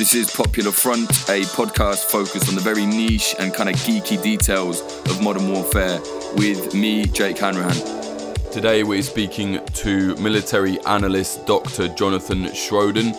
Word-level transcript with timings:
This 0.00 0.14
is 0.14 0.30
Popular 0.34 0.72
Front, 0.72 1.10
a 1.28 1.42
podcast 1.52 2.10
focused 2.10 2.48
on 2.48 2.54
the 2.54 2.60
very 2.62 2.86
niche 2.86 3.36
and 3.38 3.52
kind 3.52 3.68
of 3.68 3.74
geeky 3.76 4.20
details 4.22 4.80
of 4.80 5.22
modern 5.22 5.52
warfare 5.52 6.00
with 6.36 6.72
me, 6.72 7.04
Jake 7.04 7.36
Hanrahan. 7.36 7.76
Today 8.50 8.82
we're 8.82 9.02
speaking 9.02 9.62
to 9.74 10.16
military 10.16 10.80
analyst 10.86 11.44
Dr. 11.44 11.88
Jonathan 11.88 12.44
Schroden 12.44 13.14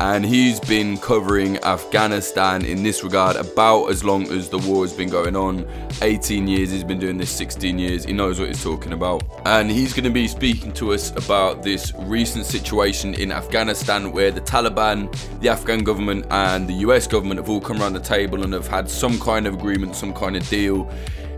and 0.00 0.24
he's 0.24 0.58
been 0.58 0.96
covering 0.96 1.56
Afghanistan 1.58 2.64
in 2.64 2.82
this 2.82 3.04
regard 3.04 3.36
about 3.36 3.86
as 3.86 4.02
long 4.02 4.30
as 4.32 4.48
the 4.48 4.58
war 4.58 4.82
has 4.82 4.92
been 4.92 5.08
going 5.08 5.36
on. 5.36 5.66
18 6.02 6.48
years 6.48 6.70
he's 6.70 6.82
been 6.82 6.98
doing 6.98 7.16
this 7.16 7.30
16 7.30 7.78
years. 7.78 8.04
He 8.04 8.12
knows 8.12 8.40
what 8.40 8.48
he's 8.48 8.62
talking 8.62 8.92
about. 8.92 9.22
And 9.46 9.70
he's 9.70 9.92
going 9.92 10.04
to 10.04 10.10
be 10.10 10.26
speaking 10.26 10.72
to 10.74 10.92
us 10.92 11.10
about 11.12 11.62
this 11.62 11.92
recent 11.98 12.44
situation 12.44 13.14
in 13.14 13.30
Afghanistan 13.30 14.10
where 14.10 14.30
the 14.30 14.40
Taliban 14.40 15.12
the 15.40 15.48
Afghan 15.48 15.84
government 15.84 16.26
and 16.30 16.68
the 16.68 16.74
US 16.88 17.06
government 17.06 17.38
have 17.38 17.48
all 17.48 17.60
come 17.60 17.80
around 17.80 17.92
the 17.92 18.00
table 18.00 18.42
and 18.42 18.52
have 18.52 18.66
had 18.66 18.90
some 18.90 19.18
kind 19.20 19.46
of 19.46 19.54
agreement 19.54 19.94
some 19.94 20.12
kind 20.12 20.36
of 20.36 20.48
deal. 20.48 20.90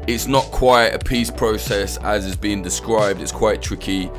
It's 0.07 0.27
not 0.27 0.45
quite 0.45 0.95
a 0.95 0.99
peace 0.99 1.31
process 1.31 1.99
as 1.99 2.25
is 2.25 2.37
being 2.37 2.63
described. 2.63 3.21
It's 3.21 3.33
quite 3.33 3.61
tricky. 3.61 4.11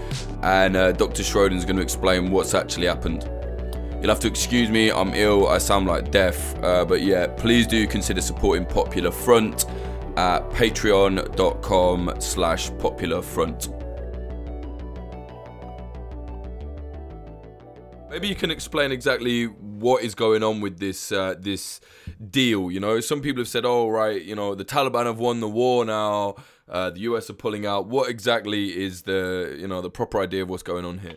And 0.44 0.76
uh, 0.76 0.92
Dr. 0.92 1.24
Schroden's 1.24 1.66
going 1.66 1.78
to 1.78 1.82
explain 1.82 2.30
what's 2.30 2.54
actually 2.54 2.88
happened 2.88 3.28
You'll 4.00 4.10
have 4.10 4.20
to 4.20 4.28
excuse 4.28 4.70
me, 4.70 4.92
I'm 4.92 5.14
ill, 5.16 5.48
I 5.48 5.58
sound 5.58 5.88
like 5.88 6.12
deaf. 6.12 6.56
Uh, 6.64 6.86
but 6.86 7.02
yeah, 7.02 7.26
please 7.28 7.66
do 7.66 7.88
consider 7.88 8.22
supporting 8.22 8.66
Popular 8.66 9.12
Front 9.12 9.66
at 10.18 10.48
patreon.com 10.52 12.14
slash 12.20 12.70
popular 12.78 13.22
front. 13.22 13.70
Maybe 18.10 18.28
you 18.28 18.36
can 18.36 18.52
explain 18.52 18.92
exactly 18.92 19.46
what 19.46 20.04
is 20.04 20.16
going 20.16 20.42
on 20.42 20.62
with 20.62 20.80
this 20.80 21.12
uh, 21.12 21.36
this 21.40 21.80
deal. 22.32 22.72
You 22.72 22.80
know, 22.80 23.00
some 23.00 23.22
people 23.22 23.42
have 23.42 23.48
said, 23.48 23.66
"Oh, 23.66 23.90
right, 23.90 24.20
you 24.22 24.34
know, 24.36 24.56
the 24.56 24.66
Taliban 24.66 25.06
have 25.06 25.20
won 25.20 25.40
the 25.40 25.48
war 25.48 25.86
now. 25.86 26.36
Uh, 26.68 26.90
the 26.90 27.02
US 27.02 27.30
are 27.30 27.34
pulling 27.34 27.66
out." 27.68 27.88
What 27.88 28.10
exactly 28.10 28.70
is 28.84 29.04
the 29.04 29.56
you 29.60 29.68
know 29.68 29.82
the 29.82 29.92
proper 29.92 30.20
idea 30.20 30.44
of 30.44 30.50
what's 30.50 30.64
going 30.64 30.86
on 30.86 31.00
here? 31.00 31.16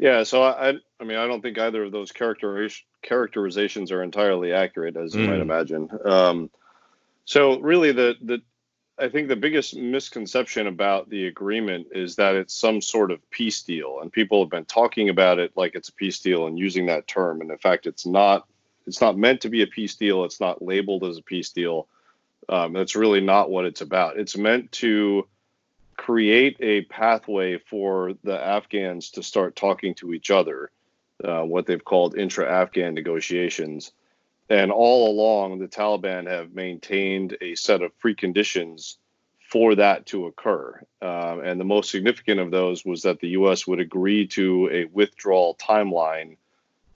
Yeah, 0.00 0.22
so 0.22 0.42
I, 0.42 0.72
I 0.98 1.04
mean, 1.04 1.18
I 1.18 1.26
don't 1.26 1.42
think 1.42 1.58
either 1.58 1.84
of 1.84 1.92
those 1.92 2.10
characterization, 2.10 2.86
characterizations 3.02 3.92
are 3.92 4.02
entirely 4.02 4.50
accurate, 4.50 4.96
as 4.96 5.14
you 5.14 5.26
mm. 5.26 5.28
might 5.28 5.40
imagine. 5.40 5.90
Um, 6.06 6.50
so 7.26 7.60
really, 7.60 7.92
the 7.92 8.14
the 8.22 8.40
I 8.98 9.10
think 9.10 9.28
the 9.28 9.36
biggest 9.36 9.76
misconception 9.76 10.66
about 10.66 11.10
the 11.10 11.26
agreement 11.26 11.88
is 11.92 12.16
that 12.16 12.34
it's 12.34 12.54
some 12.54 12.80
sort 12.80 13.10
of 13.10 13.30
peace 13.30 13.62
deal, 13.62 13.98
and 14.00 14.10
people 14.10 14.42
have 14.42 14.48
been 14.48 14.64
talking 14.64 15.10
about 15.10 15.38
it 15.38 15.52
like 15.54 15.74
it's 15.74 15.90
a 15.90 15.94
peace 15.94 16.18
deal 16.18 16.46
and 16.46 16.58
using 16.58 16.86
that 16.86 17.06
term, 17.06 17.42
and 17.42 17.50
in 17.50 17.58
fact, 17.58 17.86
it's 17.86 18.06
not. 18.06 18.46
It's 18.86 19.02
not 19.02 19.18
meant 19.18 19.42
to 19.42 19.50
be 19.50 19.60
a 19.60 19.66
peace 19.66 19.96
deal. 19.96 20.24
It's 20.24 20.40
not 20.40 20.62
labeled 20.62 21.04
as 21.04 21.18
a 21.18 21.22
peace 21.22 21.50
deal. 21.50 21.88
Um, 22.48 22.72
that's 22.72 22.96
really 22.96 23.20
not 23.20 23.50
what 23.50 23.66
it's 23.66 23.82
about. 23.82 24.18
It's 24.18 24.36
meant 24.36 24.72
to 24.72 25.28
create 26.00 26.56
a 26.60 26.80
pathway 26.86 27.58
for 27.58 28.14
the 28.24 28.42
Afghans 28.42 29.10
to 29.10 29.22
start 29.22 29.54
talking 29.54 29.94
to 29.96 30.14
each 30.14 30.30
other, 30.30 30.70
uh, 31.22 31.42
what 31.42 31.66
they've 31.66 31.84
called 31.84 32.16
intra 32.16 32.50
Afghan 32.50 32.94
negotiations. 32.94 33.92
And 34.48 34.72
all 34.72 35.10
along, 35.10 35.58
the 35.58 35.68
Taliban 35.68 36.26
have 36.26 36.54
maintained 36.54 37.36
a 37.42 37.54
set 37.54 37.82
of 37.82 37.92
preconditions 37.98 38.96
for 39.50 39.74
that 39.74 40.06
to 40.06 40.24
occur. 40.24 40.80
Um, 41.02 41.40
and 41.44 41.60
the 41.60 41.64
most 41.64 41.90
significant 41.90 42.40
of 42.40 42.50
those 42.50 42.82
was 42.82 43.02
that 43.02 43.20
the 43.20 43.36
U.S. 43.40 43.66
would 43.66 43.78
agree 43.78 44.26
to 44.28 44.70
a 44.72 44.86
withdrawal 44.86 45.54
timeline, 45.56 46.38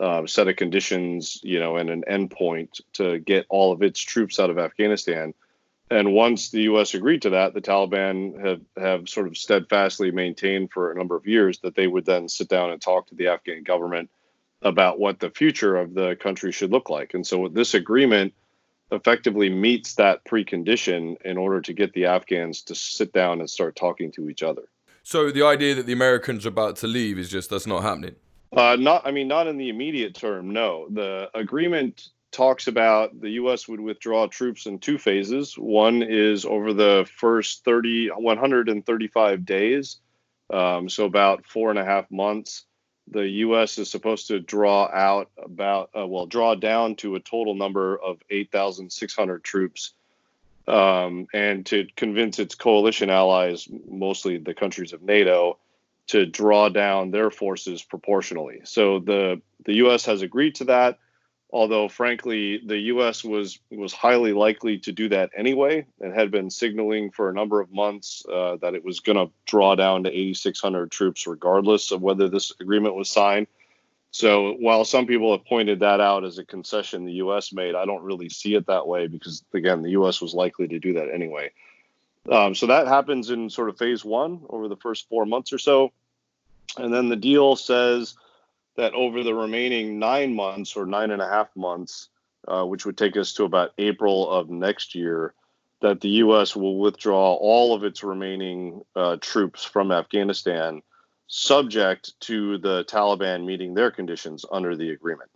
uh, 0.01 0.27
set 0.27 0.49
of 0.49 0.57
conditions, 0.57 1.41
you 1.43 1.59
know, 1.59 1.77
and 1.77 1.91
an 1.91 2.05
endpoint 2.09 2.81
to 2.95 3.19
get 3.19 3.45
all 3.51 3.71
of 3.71 3.83
its 3.83 4.01
troops 4.01 4.41
out 4.41 4.49
of 4.49 4.59
Afghanistan 4.59 5.35
and 5.91 6.13
once 6.13 6.51
the 6.51 6.63
U.S. 6.63 6.95
agreed 6.95 7.23
to 7.23 7.31
that, 7.31 7.53
the 7.53 7.61
Taliban 7.61 8.41
have, 8.45 8.61
have 8.77 9.09
sort 9.09 9.27
of 9.27 9.37
steadfastly 9.37 10.11
maintained 10.11 10.71
for 10.73 10.91
a 10.91 10.95
number 10.97 11.15
of 11.15 11.27
years 11.27 11.59
that 11.59 11.75
they 11.75 11.87
would 11.87 12.07
then 12.07 12.29
sit 12.29 12.49
down 12.49 12.71
and 12.71 12.81
talk 12.81 13.07
to 13.09 13.15
the 13.15 13.29
Afghan 13.29 13.63
government 13.63 14.11
about 14.63 14.99
what 14.99 15.21
the 15.21 15.31
future 15.31 15.77
of 15.77 15.93
the 15.93 16.17
country 16.17 16.53
should 16.53 16.73
look 16.73 16.89
like. 16.89 17.13
And 17.13 17.27
so 17.27 17.49
this 17.49 17.75
agreement 17.75 18.33
effectively 18.91 19.51
meets 19.51 19.95
that 19.97 20.25
precondition 20.25 21.21
in 21.23 21.37
order 21.37 21.61
to 21.61 21.73
get 21.75 21.93
the 21.93 22.07
Afghans 22.07 22.63
to 22.63 22.75
sit 22.75 23.13
down 23.13 23.41
and 23.41 23.51
start 23.51 23.77
talking 23.77 24.11
to 24.13 24.31
each 24.31 24.43
other. 24.43 24.63
So 25.03 25.31
the 25.31 25.45
idea 25.45 25.75
that 25.75 25.85
the 25.85 25.93
Americans 25.93 26.47
are 26.47 26.51
about 26.51 26.77
to 26.77 26.87
leave 26.87 27.19
is 27.19 27.29
just 27.29 27.51
that's 27.51 27.67
not 27.67 27.83
happening. 27.83 28.15
Uh, 28.57 28.77
not, 28.77 29.07
I 29.07 29.11
mean, 29.11 29.29
not 29.29 29.49
in 29.49 29.59
the 29.59 29.69
immediate 29.69 30.15
term. 30.15 30.51
No, 30.51 30.87
the 30.89 31.29
agreement 31.35 32.09
talks 32.35 32.67
about 32.67 33.19
the 33.21 33.31
U.S. 33.31 33.69
would 33.69 33.81
withdraw 33.81 34.27
troops 34.27 34.67
in 34.67 34.81
two 34.81 34.99
phases. 34.99 35.55
One 35.57 36.03
is 36.03 36.45
over 36.45 36.73
the 36.73 37.09
first 37.17 37.65
30, 37.65 38.09
135 38.09 39.47
days, 39.47 39.99
um, 40.51 40.89
so 40.89 41.05
about 41.05 41.47
four 41.47 41.71
and 41.71 41.79
a 41.79 41.85
half 41.85 42.11
months. 42.11 42.65
The 43.09 43.29
U.S. 43.29 43.79
is 43.79 43.91
supposed 43.91 44.29
to 44.29 44.41
draw 44.41 44.89
out 44.93 45.31
about, 45.43 45.91
uh, 45.97 46.07
well, 46.07 46.27
draw 46.27 46.55
down 46.57 46.97
to 46.97 47.15
a 47.15 47.21
total 47.21 47.55
number 47.55 47.97
of 47.97 48.19
8,600 48.31 49.45
troops 49.45 49.93
um, 50.67 51.27
and 51.33 51.65
to 51.67 51.87
convince 51.97 52.39
its 52.39 52.55
coalition 52.55 53.11
allies, 53.11 53.69
mostly 53.89 54.39
the 54.39 54.55
countries 54.55 54.93
of 54.93 55.03
NATO, 55.03 55.59
to 56.09 56.27
draw 56.27 56.69
down 56.69 57.11
their 57.11 57.31
forces 57.31 57.83
proportionally. 57.83 58.61
So 58.65 58.99
the 58.99 59.41
the 59.65 59.75
U.S. 59.75 60.05
has 60.07 60.23
agreed 60.23 60.57
to 60.57 60.65
that 60.65 60.99
although 61.55 61.89
frankly 61.89 62.61
the 62.67 62.79
US 62.93 63.23
was 63.23 63.61
was 63.71 63.93
highly 63.93 64.33
likely 64.33 64.77
to 64.79 64.91
do 64.91 65.09
that 65.09 65.31
anyway 65.37 65.87
and 66.01 66.13
had 66.13 66.33
been 66.33 66.51
signaling 66.51 67.13
for 67.13 67.31
a 67.31 67.33
number 67.33 67.61
of 67.61 67.73
months 67.73 68.27
uh, 68.27 68.57
that 68.57 68.75
it 68.75 68.85
was 68.85 68.99
going 68.99 69.17
to 69.17 69.33
draw 69.47 69.77
down 69.77 70.03
to 70.03 70.11
8600 70.11 70.91
troops 70.91 71.29
regardless 71.29 71.93
of 71.93 72.03
whether 72.03 72.29
this 72.29 72.53
agreement 72.61 72.97
was 72.97 73.09
signed. 73.09 73.47
So 74.11 74.55
while 74.55 74.85
some 74.85 75.07
people 75.07 75.31
have 75.31 75.47
pointed 75.47 75.79
that 75.81 76.01
out 76.01 76.25
as 76.25 76.39
a 76.39 76.45
concession 76.45 77.05
the 77.05 77.23
US 77.25 77.53
made 77.53 77.77
I 77.77 77.85
don't 77.87 78.03
really 78.03 78.29
see 78.29 78.57
it 78.57 78.67
that 78.67 78.89
way 78.89 79.07
because 79.07 79.45
again 79.55 79.83
the 79.83 79.91
US 79.91 80.21
was 80.21 80.35
likely 80.35 80.67
to 80.67 80.81
do 80.81 80.95
that 80.95 81.09
anyway. 81.15 81.53
Um, 82.29 82.57
so 82.57 82.67
that 82.67 82.89
happens 82.89 83.31
in 83.31 83.49
sort 83.49 83.69
of 83.69 83.79
phase 83.79 84.05
1 84.05 84.47
over 84.51 84.67
the 84.67 84.77
first 84.79 85.09
4 85.09 85.25
months 85.25 85.53
or 85.53 85.59
so. 85.59 85.93
And 86.77 86.93
then 86.93 87.09
the 87.09 87.17
deal 87.31 87.55
says 87.55 88.17
that 88.77 88.95
over 88.95 89.23
the 89.23 89.35
remaining 89.35 89.99
nine 89.99 90.35
months 90.35 90.77
or 90.77 90.87
nine 90.87 91.11
and 91.11 91.23
a 91.23 91.29
half 91.29 91.49
months, 91.57 92.09
uh, 92.49 92.65
which 92.65 92.85
would 92.85 92.99
take 92.99 93.17
us 93.17 93.33
to 93.35 93.45
about 93.45 93.73
April 93.79 94.31
of 94.31 94.51
next 94.51 94.95
year, 94.95 95.35
that 95.81 96.01
the 96.01 96.09
U.S. 96.09 96.57
will 96.57 96.79
withdraw 96.79 97.35
all 97.35 97.75
of 97.75 97.85
its 97.85 98.03
remaining 98.03 98.83
uh, 98.97 99.17
troops 99.21 99.65
from 99.65 99.93
Afghanistan, 99.93 100.83
subject 101.27 102.19
to 102.21 102.59
the 102.59 102.85
Taliban 102.85 103.45
meeting 103.45 103.75
their 103.75 103.91
conditions 103.91 104.45
under 104.51 104.77
the 104.77 104.91
agreement. 104.91 105.31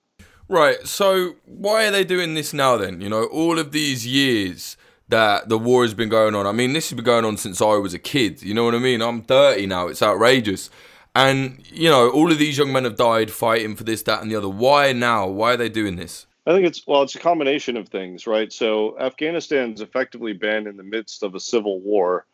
Right. 0.49 0.87
So 0.87 1.37
why 1.45 1.87
are 1.87 1.91
they 1.91 2.05
doing 2.05 2.35
this 2.35 2.55
now 2.55 2.77
then? 2.77 3.01
You 3.01 3.11
know, 3.11 3.25
all 3.25 3.59
of 3.59 3.73
these 3.73 4.07
years 4.07 4.77
that 5.09 5.49
the 5.49 5.59
war 5.59 5.83
has 5.83 5.95
been 5.95 6.09
going 6.09 6.35
on. 6.35 6.47
I 6.47 6.53
mean, 6.53 6.73
this 6.73 6.91
has 6.91 6.97
been 6.97 7.05
going 7.05 7.25
on 7.25 7.37
since 7.37 7.61
I 7.61 7.77
was 7.77 7.95
a 7.95 7.99
kid. 7.99 8.43
You 8.43 8.55
know 8.55 8.65
what 8.65 8.75
I 8.75 8.79
mean? 8.79 9.01
I'm 9.01 9.23
30 9.23 9.67
now. 9.67 9.89
It's 9.89 10.03
outrageous. 10.03 10.71
And, 11.19 11.65
you 11.73 11.91
know, 11.91 12.11
all 12.11 12.31
of 12.31 12.39
these 12.39 12.57
young 12.59 12.73
men 12.73 12.85
have 12.85 12.95
died 12.95 13.33
fighting 13.33 13.75
for 13.75 13.83
this, 13.83 14.03
that, 14.03 14.23
and 14.23 14.31
the 14.31 14.37
other. 14.37 14.49
Why 14.49 14.93
now? 14.93 15.27
Why 15.27 15.55
are 15.55 15.57
they 15.57 15.69
doing 15.69 15.97
this? 15.97 16.29
I 16.47 16.53
think 16.53 16.65
it's, 16.65 16.87
well, 16.87 17.03
it's 17.03 17.17
a 17.17 17.19
combination 17.19 17.77
of 17.77 17.89
things, 17.89 18.29
right? 18.29 18.53
So 18.53 18.97
Afghanistan's 19.01 19.81
effectively 19.81 20.33
been 20.33 20.69
in 20.69 20.77
the 20.77 20.85
midst 20.85 21.25
of 21.25 21.35
a 21.35 21.41
civil 21.41 21.81
war 21.81 22.25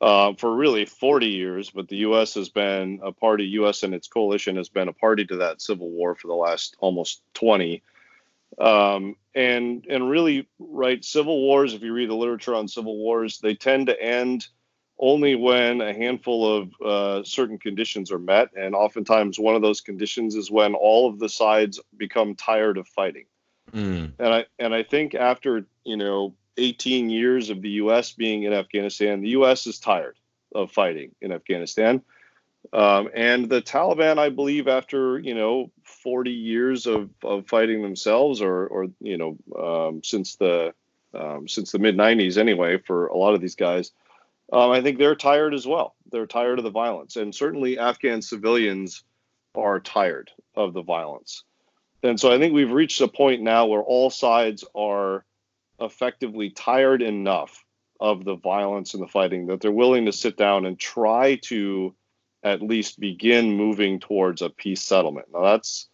uh, 0.00 0.32
for 0.34 0.52
really 0.56 0.84
40 0.84 1.26
years, 1.28 1.70
but 1.70 1.86
the 1.86 1.98
U.S. 1.98 2.34
has 2.34 2.48
been 2.48 2.98
a 3.04 3.12
party, 3.12 3.44
U.S. 3.44 3.84
and 3.84 3.94
its 3.94 4.08
coalition 4.08 4.56
has 4.56 4.68
been 4.68 4.88
a 4.88 4.92
party 4.92 5.24
to 5.26 5.36
that 5.36 5.62
civil 5.62 5.90
war 5.90 6.16
for 6.16 6.26
the 6.26 6.34
last 6.34 6.74
almost 6.80 7.22
20. 7.34 7.84
Um, 8.58 9.14
and 9.36 9.86
and 9.88 10.10
really, 10.10 10.48
right, 10.58 11.04
civil 11.04 11.40
wars. 11.40 11.72
If 11.72 11.82
you 11.82 11.92
read 11.92 12.10
the 12.10 12.14
literature 12.14 12.56
on 12.56 12.66
civil 12.66 12.96
wars, 12.96 13.38
they 13.38 13.54
tend 13.54 13.86
to 13.86 14.02
end 14.02 14.48
only 14.98 15.34
when 15.34 15.80
a 15.80 15.92
handful 15.92 16.56
of 16.56 16.80
uh, 16.80 17.24
certain 17.24 17.58
conditions 17.58 18.12
are 18.12 18.18
met. 18.18 18.50
And 18.56 18.74
oftentimes, 18.74 19.38
one 19.38 19.54
of 19.54 19.62
those 19.62 19.80
conditions 19.80 20.34
is 20.34 20.50
when 20.50 20.74
all 20.74 21.08
of 21.08 21.18
the 21.18 21.28
sides 21.28 21.80
become 21.96 22.34
tired 22.34 22.78
of 22.78 22.86
fighting. 22.88 23.26
Mm. 23.72 24.12
And 24.18 24.34
I 24.34 24.46
and 24.58 24.74
I 24.74 24.82
think 24.82 25.14
after 25.14 25.66
you 25.84 25.96
know 25.96 26.34
18 26.56 27.10
years 27.10 27.50
of 27.50 27.62
the 27.62 27.70
U.S. 27.70 28.12
being 28.12 28.44
in 28.44 28.52
Afghanistan, 28.52 29.20
the 29.20 29.30
U.S. 29.30 29.66
is 29.66 29.78
tired 29.78 30.16
of 30.54 30.70
fighting 30.70 31.14
in 31.20 31.32
Afghanistan. 31.32 32.02
Um, 32.72 33.10
and 33.14 33.48
the 33.48 33.60
Taliban, 33.60 34.18
I 34.18 34.30
believe, 34.30 34.68
after 34.68 35.18
you 35.18 35.34
know 35.34 35.70
40 35.82 36.30
years 36.30 36.86
of, 36.86 37.10
of 37.22 37.46
fighting 37.46 37.82
themselves, 37.82 38.40
or 38.40 38.66
or 38.66 38.86
you 39.00 39.18
know 39.18 39.36
um, 39.60 40.02
since 40.02 40.36
the 40.36 40.72
um, 41.12 41.46
since 41.48 41.72
the 41.72 41.78
mid 41.78 41.96
90s 41.96 42.38
anyway, 42.38 42.78
for 42.78 43.06
a 43.08 43.16
lot 43.16 43.34
of 43.34 43.40
these 43.40 43.54
guys, 43.54 43.92
um, 44.54 44.70
I 44.70 44.80
think 44.80 44.98
they're 44.98 45.16
tired 45.16 45.52
as 45.52 45.66
well. 45.66 45.96
They're 46.10 46.26
tired 46.26 46.58
of 46.58 46.64
the 46.64 46.70
violence, 46.70 47.16
and 47.16 47.34
certainly 47.34 47.78
Afghan 47.78 48.22
civilians 48.22 49.02
are 49.54 49.80
tired 49.80 50.30
of 50.54 50.74
the 50.74 50.82
violence. 50.82 51.44
And 52.02 52.20
so 52.20 52.32
I 52.32 52.38
think 52.38 52.52
we've 52.52 52.70
reached 52.70 53.00
a 53.00 53.08
point 53.08 53.42
now 53.42 53.66
where 53.66 53.82
all 53.82 54.10
sides 54.10 54.64
are 54.74 55.24
effectively 55.80 56.50
tired 56.50 57.02
enough 57.02 57.64
of 57.98 58.24
the 58.24 58.36
violence 58.36 58.94
and 58.94 59.02
the 59.02 59.08
fighting 59.08 59.46
that 59.46 59.60
they're 59.60 59.72
willing 59.72 60.06
to 60.06 60.12
sit 60.12 60.36
down 60.36 60.66
and 60.66 60.78
try 60.78 61.36
to 61.36 61.94
at 62.42 62.62
least 62.62 63.00
begin 63.00 63.56
moving 63.56 63.98
towards 63.98 64.42
a 64.42 64.50
peace 64.50 64.82
settlement. 64.82 65.28
Now 65.32 65.42
that's 65.42 65.88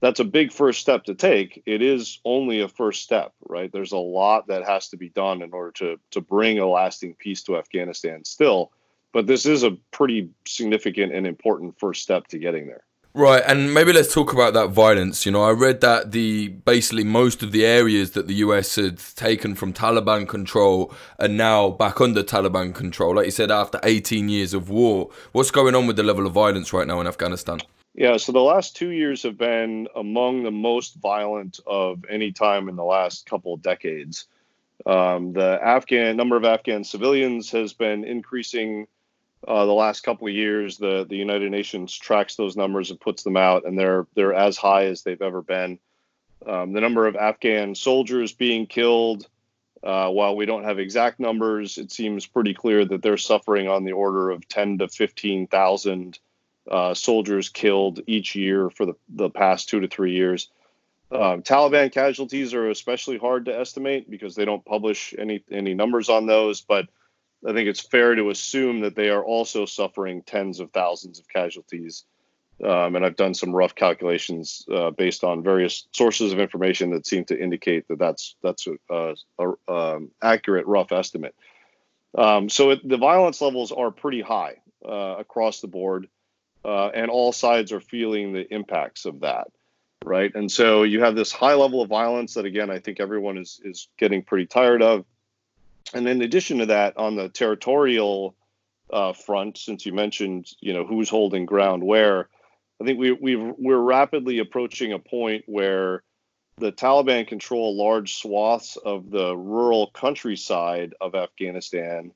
that's 0.00 0.20
a 0.20 0.24
big 0.24 0.52
first 0.52 0.80
step 0.80 1.04
to 1.04 1.14
take. 1.14 1.62
It 1.66 1.82
is 1.82 2.20
only 2.24 2.60
a 2.60 2.68
first 2.68 3.02
step, 3.02 3.32
right? 3.48 3.70
There's 3.72 3.92
a 3.92 3.98
lot 3.98 4.48
that 4.48 4.64
has 4.64 4.88
to 4.90 4.96
be 4.96 5.08
done 5.08 5.42
in 5.42 5.52
order 5.52 5.72
to 5.72 5.98
to 6.10 6.20
bring 6.20 6.58
a 6.58 6.66
lasting 6.66 7.14
peace 7.14 7.42
to 7.44 7.56
Afghanistan 7.56 8.24
still, 8.24 8.72
but 9.12 9.26
this 9.26 9.46
is 9.46 9.62
a 9.62 9.72
pretty 9.92 10.30
significant 10.46 11.12
and 11.12 11.26
important 11.26 11.78
first 11.78 12.02
step 12.02 12.26
to 12.28 12.38
getting 12.38 12.66
there. 12.66 12.84
Right, 13.14 13.42
and 13.46 13.72
maybe 13.72 13.94
let's 13.94 14.12
talk 14.12 14.34
about 14.34 14.52
that 14.52 14.68
violence. 14.68 15.24
You 15.24 15.32
know, 15.32 15.42
I 15.42 15.52
read 15.52 15.80
that 15.80 16.12
the 16.12 16.48
basically 16.48 17.02
most 17.02 17.42
of 17.42 17.50
the 17.50 17.64
areas 17.64 18.10
that 18.10 18.26
the 18.26 18.34
US 18.34 18.76
had 18.76 18.98
taken 18.98 19.54
from 19.54 19.72
Taliban 19.72 20.28
control 20.28 20.92
are 21.18 21.26
now 21.26 21.70
back 21.70 21.98
under 21.98 22.22
Taliban 22.22 22.74
control. 22.74 23.14
Like 23.14 23.24
you 23.24 23.30
said, 23.30 23.50
after 23.50 23.80
18 23.82 24.28
years 24.28 24.52
of 24.52 24.68
war, 24.68 25.08
what's 25.32 25.50
going 25.50 25.74
on 25.74 25.86
with 25.86 25.96
the 25.96 26.02
level 26.02 26.26
of 26.26 26.34
violence 26.34 26.74
right 26.74 26.86
now 26.86 27.00
in 27.00 27.06
Afghanistan? 27.06 27.60
Yeah, 27.96 28.18
so 28.18 28.32
the 28.32 28.40
last 28.40 28.76
two 28.76 28.90
years 28.90 29.22
have 29.22 29.38
been 29.38 29.88
among 29.96 30.42
the 30.42 30.50
most 30.50 30.96
violent 30.96 31.60
of 31.66 32.04
any 32.10 32.30
time 32.30 32.68
in 32.68 32.76
the 32.76 32.84
last 32.84 33.24
couple 33.24 33.54
of 33.54 33.62
decades. 33.62 34.26
Um, 34.84 35.32
the 35.32 35.58
Afghan 35.62 36.14
number 36.14 36.36
of 36.36 36.44
Afghan 36.44 36.84
civilians 36.84 37.50
has 37.52 37.72
been 37.72 38.04
increasing 38.04 38.86
uh, 39.48 39.64
the 39.64 39.72
last 39.72 40.02
couple 40.02 40.28
of 40.28 40.34
years. 40.34 40.76
The 40.76 41.06
the 41.08 41.16
United 41.16 41.50
Nations 41.50 41.96
tracks 41.96 42.36
those 42.36 42.54
numbers 42.54 42.90
and 42.90 43.00
puts 43.00 43.22
them 43.22 43.38
out, 43.38 43.64
and 43.64 43.78
they're 43.78 44.06
they're 44.14 44.34
as 44.34 44.58
high 44.58 44.84
as 44.86 45.02
they've 45.02 45.22
ever 45.22 45.40
been. 45.40 45.78
Um, 46.46 46.74
the 46.74 46.82
number 46.82 47.06
of 47.06 47.16
Afghan 47.16 47.74
soldiers 47.74 48.34
being 48.34 48.66
killed, 48.66 49.26
uh, 49.82 50.10
while 50.10 50.36
we 50.36 50.44
don't 50.44 50.64
have 50.64 50.78
exact 50.78 51.18
numbers, 51.18 51.78
it 51.78 51.90
seems 51.90 52.26
pretty 52.26 52.52
clear 52.52 52.84
that 52.84 53.00
they're 53.00 53.16
suffering 53.16 53.68
on 53.68 53.84
the 53.84 53.92
order 53.92 54.30
of 54.30 54.46
ten 54.48 54.76
to 54.78 54.88
fifteen 54.88 55.46
thousand 55.46 56.18
uh, 56.70 56.94
soldiers 56.94 57.48
killed 57.48 58.00
each 58.06 58.34
year 58.34 58.70
for 58.70 58.86
the 58.86 58.94
the 59.08 59.30
past 59.30 59.68
two 59.68 59.80
to 59.80 59.88
three 59.88 60.14
years. 60.14 60.50
Um, 61.10 61.42
Taliban 61.42 61.92
casualties 61.92 62.52
are 62.52 62.68
especially 62.70 63.18
hard 63.18 63.44
to 63.44 63.56
estimate 63.56 64.10
because 64.10 64.34
they 64.34 64.44
don't 64.44 64.64
publish 64.64 65.14
any 65.18 65.44
any 65.50 65.74
numbers 65.74 66.08
on 66.08 66.26
those, 66.26 66.60
but 66.62 66.88
I 67.46 67.52
think 67.52 67.68
it's 67.68 67.80
fair 67.80 68.14
to 68.14 68.30
assume 68.30 68.80
that 68.80 68.96
they 68.96 69.10
are 69.10 69.24
also 69.24 69.66
suffering 69.66 70.22
tens 70.22 70.58
of 70.58 70.72
thousands 70.72 71.20
of 71.20 71.28
casualties. 71.28 72.04
Um, 72.64 72.96
and 72.96 73.04
I've 73.04 73.16
done 73.16 73.34
some 73.34 73.54
rough 73.54 73.74
calculations 73.74 74.64
uh, 74.72 74.90
based 74.90 75.24
on 75.24 75.42
various 75.42 75.86
sources 75.92 76.32
of 76.32 76.40
information 76.40 76.90
that 76.90 77.06
seem 77.06 77.26
to 77.26 77.38
indicate 77.38 77.86
that 77.88 77.98
that's 77.98 78.34
that's 78.42 78.66
a, 78.66 78.76
a, 78.90 79.14
a 79.38 79.72
um, 79.72 80.10
accurate 80.22 80.66
rough 80.66 80.90
estimate. 80.90 81.34
Um, 82.16 82.48
so 82.48 82.70
it, 82.70 82.88
the 82.88 82.96
violence 82.96 83.42
levels 83.42 83.72
are 83.72 83.90
pretty 83.90 84.22
high 84.22 84.56
uh, 84.88 85.16
across 85.18 85.60
the 85.60 85.68
board, 85.68 86.08
uh, 86.66 86.88
and 86.88 87.10
all 87.10 87.32
sides 87.32 87.72
are 87.72 87.80
feeling 87.80 88.32
the 88.32 88.52
impacts 88.52 89.04
of 89.04 89.20
that, 89.20 89.46
right? 90.04 90.34
And 90.34 90.50
so 90.50 90.82
you 90.82 91.02
have 91.02 91.14
this 91.14 91.32
high 91.32 91.54
level 91.54 91.80
of 91.80 91.88
violence 91.88 92.34
that 92.34 92.44
again 92.44 92.70
I 92.70 92.80
think 92.80 93.00
everyone 93.00 93.38
is 93.38 93.60
is 93.64 93.88
getting 93.96 94.22
pretty 94.22 94.46
tired 94.46 94.82
of 94.82 95.04
and 95.94 96.08
in 96.08 96.22
addition 96.22 96.58
to 96.58 96.66
that, 96.66 96.96
on 96.96 97.16
the 97.16 97.28
territorial 97.28 98.34
uh, 98.92 99.12
front, 99.12 99.58
since 99.58 99.86
you 99.86 99.92
mentioned, 99.92 100.48
you 100.60 100.72
know, 100.72 100.84
who's 100.84 101.08
holding 101.08 101.46
ground 101.46 101.82
where, 101.82 102.28
I 102.80 102.84
think 102.84 102.98
we 102.98 103.12
we 103.12 103.36
we're 103.36 103.78
rapidly 103.78 104.38
approaching 104.38 104.92
a 104.92 104.98
point 104.98 105.44
where 105.46 106.02
the 106.58 106.72
Taliban 106.72 107.26
control 107.26 107.76
large 107.76 108.14
swaths 108.16 108.76
of 108.76 109.10
the 109.10 109.34
rural 109.34 109.90
countryside 109.94 110.94
of 111.00 111.14
Afghanistan, 111.14 112.12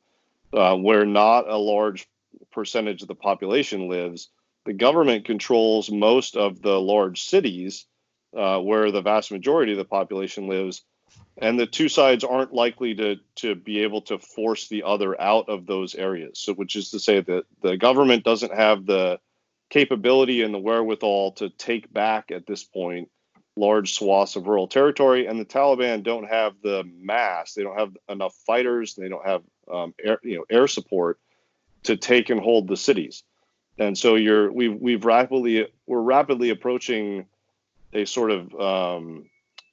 uh, 0.53 0.77
where 0.77 1.07
not 1.07 1.49
a 1.49 1.57
large 1.57 2.07
percentage 2.53 3.03
of 3.03 3.09
the 3.09 3.15
population 3.15 3.89
lives. 3.89 4.29
The 4.65 4.73
government 4.73 5.25
controls 5.25 5.91
most 5.91 6.37
of 6.37 6.61
the 6.61 6.81
large 6.81 7.23
cities, 7.23 7.87
uh, 8.37 8.61
where 8.61 8.91
the 8.91 9.03
vast 9.03 9.33
majority 9.33 9.73
of 9.73 9.79
the 9.79 9.85
population 9.85 10.49
lives 10.49 10.85
and 11.41 11.59
the 11.59 11.67
two 11.67 11.89
sides 11.89 12.25
aren't 12.25 12.53
likely 12.53 12.95
to 12.95 13.17
to 13.37 13.55
be 13.55 13.83
able 13.83 14.03
to 14.03 14.19
force 14.19 14.69
the 14.69 14.83
other 14.83 15.21
out 15.21 15.49
of 15.49 15.67
those 15.67 15.95
areas. 15.95 16.39
So, 16.39 16.53
which 16.55 16.77
is 16.77 16.91
to 16.91 17.01
say 17.01 17.21
that 17.21 17.45
the 17.63 17.77
government 17.77 18.25
doesn't 18.25 18.55
have 18.55 18.87
the 18.87 19.19
capability 19.71 20.43
and 20.43 20.53
the 20.53 20.59
wherewithal 20.59 21.33
to 21.33 21.49
take 21.51 21.93
back 21.93 22.31
at 22.31 22.47
this 22.47 22.65
point 22.65 23.09
large 23.57 23.95
swaths 23.95 24.37
of 24.37 24.47
rural 24.47 24.69
territory, 24.69 25.27
and 25.27 25.39
the 25.39 25.45
Taliban 25.45 26.03
don't 26.03 26.29
have 26.29 26.55
the 26.63 26.85
mass. 26.97 27.55
They 27.55 27.63
don't 27.63 27.79
have 27.79 27.97
enough 28.09 28.35
fighters. 28.47 28.95
They 28.95 29.09
don't 29.09 29.27
have 29.27 29.43
um, 29.71 29.95
air, 30.03 30.19
you 30.23 30.37
know 30.37 30.45
air 30.51 30.69
support 30.69 31.19
to 31.85 31.97
take 31.97 32.31
and 32.31 32.41
hold 32.41 32.69
the 32.69 32.77
cities. 32.77 33.23
And 33.81 33.97
so 33.97 34.15
you're 34.15 34.53
we've 34.53 34.75
we've 34.75 35.05
rapidly 35.07 35.67
we're 35.87 36.03
rapidly 36.03 36.51
approaching 36.51 37.27
a 37.95 38.05
sort 38.05 38.31
of 38.31 38.55
um, 38.55 39.25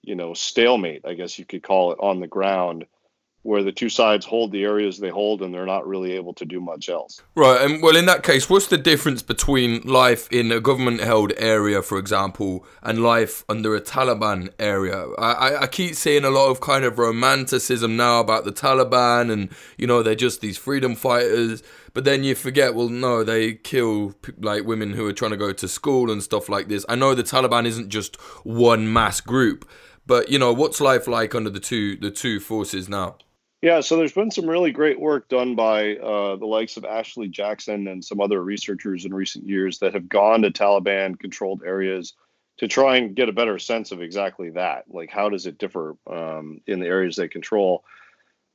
you 0.01 0.15
know 0.15 0.33
stalemate, 0.33 1.05
I 1.05 1.13
guess 1.13 1.37
you 1.37 1.45
could 1.45 1.61
call 1.61 1.91
it, 1.91 1.99
on 2.01 2.21
the 2.21 2.27
ground, 2.27 2.85
where 3.47 3.63
the 3.63 3.71
two 3.71 3.87
sides 3.87 4.25
hold 4.25 4.51
the 4.51 4.65
areas 4.65 4.99
they 4.99 5.09
hold, 5.09 5.41
and 5.41 5.53
they're 5.53 5.65
not 5.65 5.87
really 5.87 6.11
able 6.11 6.33
to 6.33 6.43
do 6.43 6.59
much 6.59 6.89
else. 6.89 7.21
Right, 7.33 7.61
and 7.61 7.81
well, 7.81 7.95
in 7.95 8.05
that 8.05 8.21
case, 8.21 8.49
what's 8.49 8.67
the 8.67 8.77
difference 8.77 9.21
between 9.21 9.81
life 9.83 10.29
in 10.33 10.51
a 10.51 10.59
government-held 10.59 11.31
area, 11.37 11.81
for 11.81 11.97
example, 11.97 12.65
and 12.83 13.01
life 13.01 13.45
under 13.47 13.73
a 13.73 13.79
Taliban 13.79 14.49
area? 14.59 15.07
I, 15.17 15.63
I 15.63 15.67
keep 15.67 15.95
seeing 15.95 16.25
a 16.25 16.29
lot 16.29 16.49
of 16.49 16.59
kind 16.59 16.83
of 16.83 16.99
romanticism 16.99 17.95
now 17.95 18.19
about 18.19 18.43
the 18.43 18.51
Taliban, 18.51 19.31
and 19.31 19.47
you 19.77 19.87
know 19.87 20.03
they're 20.03 20.13
just 20.13 20.41
these 20.41 20.57
freedom 20.57 20.93
fighters. 20.93 21.63
But 21.93 22.03
then 22.03 22.25
you 22.25 22.35
forget, 22.35 22.75
well, 22.75 22.89
no, 22.89 23.23
they 23.23 23.53
kill 23.53 24.13
like 24.39 24.65
women 24.65 24.91
who 24.91 25.07
are 25.07 25.13
trying 25.13 25.31
to 25.31 25.37
go 25.37 25.53
to 25.53 25.67
school 25.69 26.11
and 26.11 26.21
stuff 26.21 26.49
like 26.49 26.67
this. 26.67 26.85
I 26.89 26.95
know 26.95 27.15
the 27.15 27.23
Taliban 27.23 27.65
isn't 27.65 27.87
just 27.87 28.17
one 28.43 28.91
mass 28.91 29.21
group, 29.21 29.65
but 30.05 30.27
you 30.27 30.37
know, 30.37 30.51
what's 30.51 30.81
life 30.81 31.07
like 31.07 31.33
under 31.33 31.49
the 31.49 31.61
two 31.61 31.95
the 31.95 32.11
two 32.11 32.41
forces 32.41 32.89
now? 32.89 33.15
Yeah, 33.61 33.79
so 33.79 33.97
there's 33.97 34.13
been 34.13 34.29
some 34.29 34.47
really 34.47 34.71
great 34.71 34.99
work 34.99 35.29
done 35.29 35.55
by 35.55 35.95
uh, 35.95 36.35
the 36.35 36.45
likes 36.45 36.77
of 36.77 36.85
Ashley 36.85 37.27
Jackson 37.27 37.87
and 37.87 38.05
some 38.05 38.21
other 38.21 38.43
researchers 38.43 39.03
in 39.03 39.13
recent 39.13 39.47
years 39.47 39.79
that 39.79 39.95
have 39.95 40.07
gone 40.07 40.43
to 40.43 40.51
Taliban 40.51 41.19
controlled 41.19 41.63
areas 41.65 42.13
to 42.57 42.67
try 42.67 42.97
and 42.97 43.15
get 43.15 43.29
a 43.29 43.33
better 43.33 43.57
sense 43.57 43.91
of 43.91 44.01
exactly 44.01 44.51
that. 44.51 44.85
Like, 44.87 45.09
how 45.09 45.29
does 45.29 45.47
it 45.47 45.57
differ 45.57 45.95
um, 46.05 46.61
in 46.67 46.79
the 46.79 46.85
areas 46.85 47.15
they 47.15 47.27
control? 47.27 47.83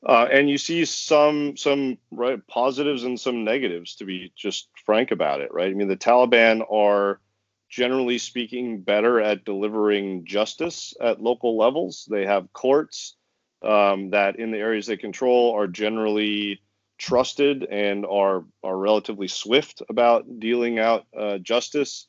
Uh, 0.07 0.29
and 0.31 0.49
you 0.49 0.59
see 0.59 0.85
some 0.85 1.57
some 1.57 1.99
right 2.11 2.45
positives 2.47 3.05
and 3.05 3.19
some 3.19 3.45
negatives. 3.45 3.97
To 3.97 4.05
be 4.05 4.33
just 4.37 4.69
frank 4.85 5.11
about 5.11 5.41
it, 5.41 5.53
right? 5.53 5.71
I 5.71 5.75
mean, 5.75 5.89
the 5.89 5.97
Taliban 5.97 6.65
are 6.73 7.21
generally 7.69 8.19
speaking, 8.19 8.83
better 8.83 9.21
at 9.21 9.45
delivering 9.45 10.25
justice 10.27 10.95
at 11.01 11.23
local 11.23 11.57
levels. 11.57 12.07
They 12.11 12.27
have 12.27 12.53
courts 12.53 13.17
um, 13.63 14.11
that, 14.11 14.37
in 14.37 14.51
the 14.51 14.59
areas 14.59 14.87
they 14.87 14.97
control, 14.97 15.55
are 15.55 15.67
generally 15.67 16.61
trusted 16.99 17.65
and 17.65 18.07
are 18.07 18.45
are 18.63 18.77
relatively 18.77 19.29
swift 19.29 19.83
about 19.89 20.39
dealing 20.39 20.79
out 20.79 21.07
uh, 21.17 21.39
justice. 21.39 22.07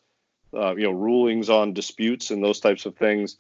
Uh, 0.56 0.76
you 0.76 0.84
know, 0.84 0.92
rulings 0.92 1.50
on 1.50 1.74
disputes 1.74 2.30
and 2.30 2.44
those 2.44 2.60
types 2.60 2.86
of 2.86 2.96
things. 2.96 3.38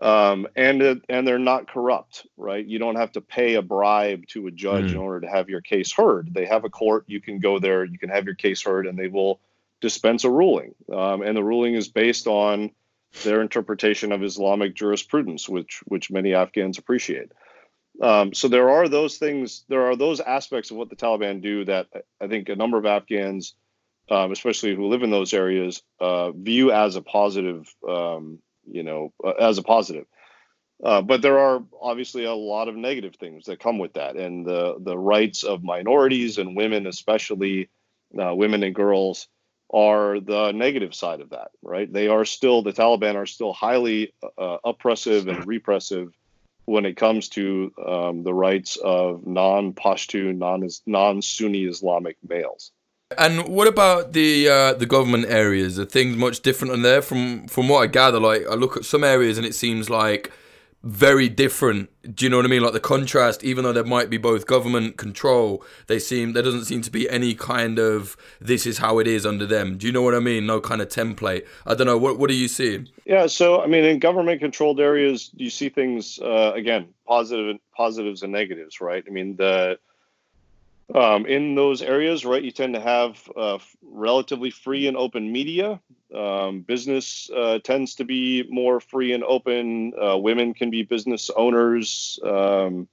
Um, 0.00 0.46
and 0.56 0.82
uh, 0.82 0.94
and 1.08 1.26
they're 1.26 1.38
not 1.38 1.68
corrupt, 1.68 2.26
right? 2.36 2.64
You 2.64 2.78
don't 2.78 2.96
have 2.96 3.12
to 3.12 3.20
pay 3.20 3.54
a 3.54 3.62
bribe 3.62 4.26
to 4.28 4.46
a 4.46 4.50
judge 4.50 4.86
mm. 4.86 4.92
in 4.92 4.96
order 4.96 5.20
to 5.20 5.28
have 5.28 5.48
your 5.48 5.60
case 5.60 5.92
heard. 5.92 6.32
They 6.32 6.46
have 6.46 6.64
a 6.64 6.70
court. 6.70 7.04
You 7.06 7.20
can 7.20 7.40
go 7.40 7.58
there. 7.58 7.84
You 7.84 7.98
can 7.98 8.10
have 8.10 8.24
your 8.24 8.34
case 8.34 8.62
heard, 8.62 8.86
and 8.86 8.98
they 8.98 9.08
will 9.08 9.40
dispense 9.80 10.24
a 10.24 10.30
ruling. 10.30 10.74
Um, 10.92 11.22
and 11.22 11.36
the 11.36 11.44
ruling 11.44 11.74
is 11.74 11.88
based 11.88 12.26
on 12.26 12.70
their 13.22 13.40
interpretation 13.40 14.12
of 14.12 14.22
Islamic 14.22 14.74
jurisprudence, 14.74 15.48
which 15.48 15.80
which 15.86 16.10
many 16.10 16.34
Afghans 16.34 16.78
appreciate. 16.78 17.32
Um, 18.00 18.34
so 18.34 18.48
there 18.48 18.70
are 18.70 18.88
those 18.88 19.16
things, 19.16 19.64
there 19.68 19.86
are 19.86 19.96
those 19.96 20.20
aspects 20.20 20.70
of 20.70 20.76
what 20.76 20.90
the 20.90 20.96
Taliban 20.96 21.40
do 21.40 21.64
that 21.64 21.86
I 22.20 22.26
think 22.26 22.48
a 22.48 22.56
number 22.56 22.78
of 22.78 22.84
Afghans, 22.84 23.54
um, 24.10 24.32
especially 24.32 24.74
who 24.74 24.88
live 24.88 25.02
in 25.02 25.10
those 25.10 25.32
areas, 25.32 25.82
uh, 26.00 26.30
view 26.32 26.72
as 26.72 26.96
a 26.96 27.02
positive, 27.02 27.74
um, 27.88 28.38
you 28.70 28.82
know, 28.82 29.12
uh, 29.24 29.30
as 29.30 29.58
a 29.58 29.62
positive. 29.62 30.06
Uh, 30.84 31.00
but 31.00 31.22
there 31.22 31.38
are 31.38 31.62
obviously 31.80 32.24
a 32.24 32.34
lot 32.34 32.68
of 32.68 32.76
negative 32.76 33.14
things 33.16 33.46
that 33.46 33.60
come 33.60 33.78
with 33.78 33.94
that, 33.94 34.16
and 34.16 34.44
the 34.44 34.76
the 34.78 34.96
rights 34.96 35.42
of 35.42 35.64
minorities 35.64 36.36
and 36.36 36.54
women, 36.54 36.86
especially 36.86 37.70
uh, 38.20 38.34
women 38.34 38.62
and 38.62 38.74
girls, 38.74 39.26
are 39.72 40.20
the 40.20 40.52
negative 40.52 40.94
side 40.94 41.20
of 41.20 41.30
that, 41.30 41.48
right? 41.62 41.92
They 41.92 42.08
are 42.08 42.24
still, 42.24 42.62
the 42.62 42.72
Taliban 42.72 43.16
are 43.16 43.26
still 43.26 43.52
highly 43.52 44.12
uh, 44.38 44.58
oppressive 44.64 45.28
and 45.28 45.46
repressive 45.46 46.12
when 46.66 46.84
it 46.84 46.96
comes 46.96 47.28
to 47.30 47.72
um, 47.86 48.22
the 48.22 48.34
rights 48.34 48.76
of 48.76 49.26
non 49.26 49.72
Pashtun, 49.72 50.38
non 50.86 51.22
Sunni 51.22 51.64
Islamic 51.64 52.16
males. 52.28 52.72
And 53.16 53.48
what 53.48 53.68
about 53.68 54.12
the 54.12 54.48
uh, 54.48 54.72
the 54.74 54.86
government 54.86 55.26
areas? 55.28 55.78
Are 55.78 55.84
things 55.84 56.16
much 56.16 56.40
different 56.40 56.72
on 56.72 56.82
there? 56.82 57.00
From 57.00 57.46
from 57.46 57.68
what 57.68 57.82
I 57.82 57.86
gather, 57.86 58.20
like 58.20 58.46
I 58.50 58.54
look 58.54 58.76
at 58.76 58.84
some 58.84 59.04
areas 59.04 59.38
and 59.38 59.46
it 59.46 59.54
seems 59.54 59.88
like 59.88 60.32
very 60.86 61.28
different. 61.28 61.90
Do 62.14 62.24
you 62.24 62.30
know 62.30 62.36
what 62.36 62.46
I 62.46 62.48
mean? 62.48 62.62
Like 62.62 62.72
the 62.72 62.80
contrast, 62.80 63.42
even 63.42 63.64
though 63.64 63.72
there 63.72 63.84
might 63.84 64.08
be 64.08 64.18
both 64.18 64.46
government 64.46 64.96
control, 64.96 65.64
they 65.88 65.98
seem 65.98 66.32
there 66.32 66.44
doesn't 66.44 66.66
seem 66.66 66.80
to 66.82 66.90
be 66.90 67.10
any 67.10 67.34
kind 67.34 67.80
of 67.80 68.16
this 68.40 68.66
is 68.66 68.78
how 68.78 69.00
it 69.00 69.08
is 69.08 69.26
under 69.26 69.46
them. 69.46 69.78
Do 69.78 69.86
you 69.88 69.92
know 69.92 70.02
what 70.02 70.14
I 70.14 70.20
mean? 70.20 70.46
No 70.46 70.60
kind 70.60 70.80
of 70.80 70.88
template. 70.88 71.44
I 71.66 71.74
don't 71.74 71.88
know. 71.88 71.98
What 71.98 72.20
what 72.20 72.30
are 72.30 72.34
you 72.34 72.46
seeing? 72.46 72.88
Yeah, 73.04 73.26
so 73.26 73.60
I 73.60 73.66
mean, 73.66 73.84
in 73.84 73.98
government 73.98 74.40
controlled 74.40 74.78
areas, 74.78 75.30
you 75.34 75.50
see 75.50 75.68
things 75.68 76.20
uh, 76.20 76.52
again, 76.54 76.88
positive 77.06 77.56
positives 77.76 78.22
and 78.22 78.32
negatives, 78.32 78.80
right? 78.80 79.02
I 79.06 79.10
mean, 79.10 79.36
the 79.36 79.78
um, 80.94 81.26
in 81.26 81.54
those 81.54 81.82
areas, 81.82 82.24
right, 82.24 82.42
you 82.42 82.52
tend 82.52 82.74
to 82.74 82.80
have 82.80 83.18
uh, 83.36 83.58
relatively 83.82 84.50
free 84.50 84.86
and 84.86 84.96
open 84.96 85.32
media. 85.32 85.80
Um, 86.14 86.60
business 86.60 87.28
uh, 87.36 87.58
tends 87.58 87.96
to 87.96 88.04
be 88.04 88.44
more 88.48 88.78
free 88.78 89.12
and 89.12 89.24
open. 89.24 89.92
Uh, 90.00 90.16
women 90.16 90.54
can 90.54 90.70
be 90.70 90.84
business 90.84 91.30
owners. 91.36 92.20
Um, 92.24 92.88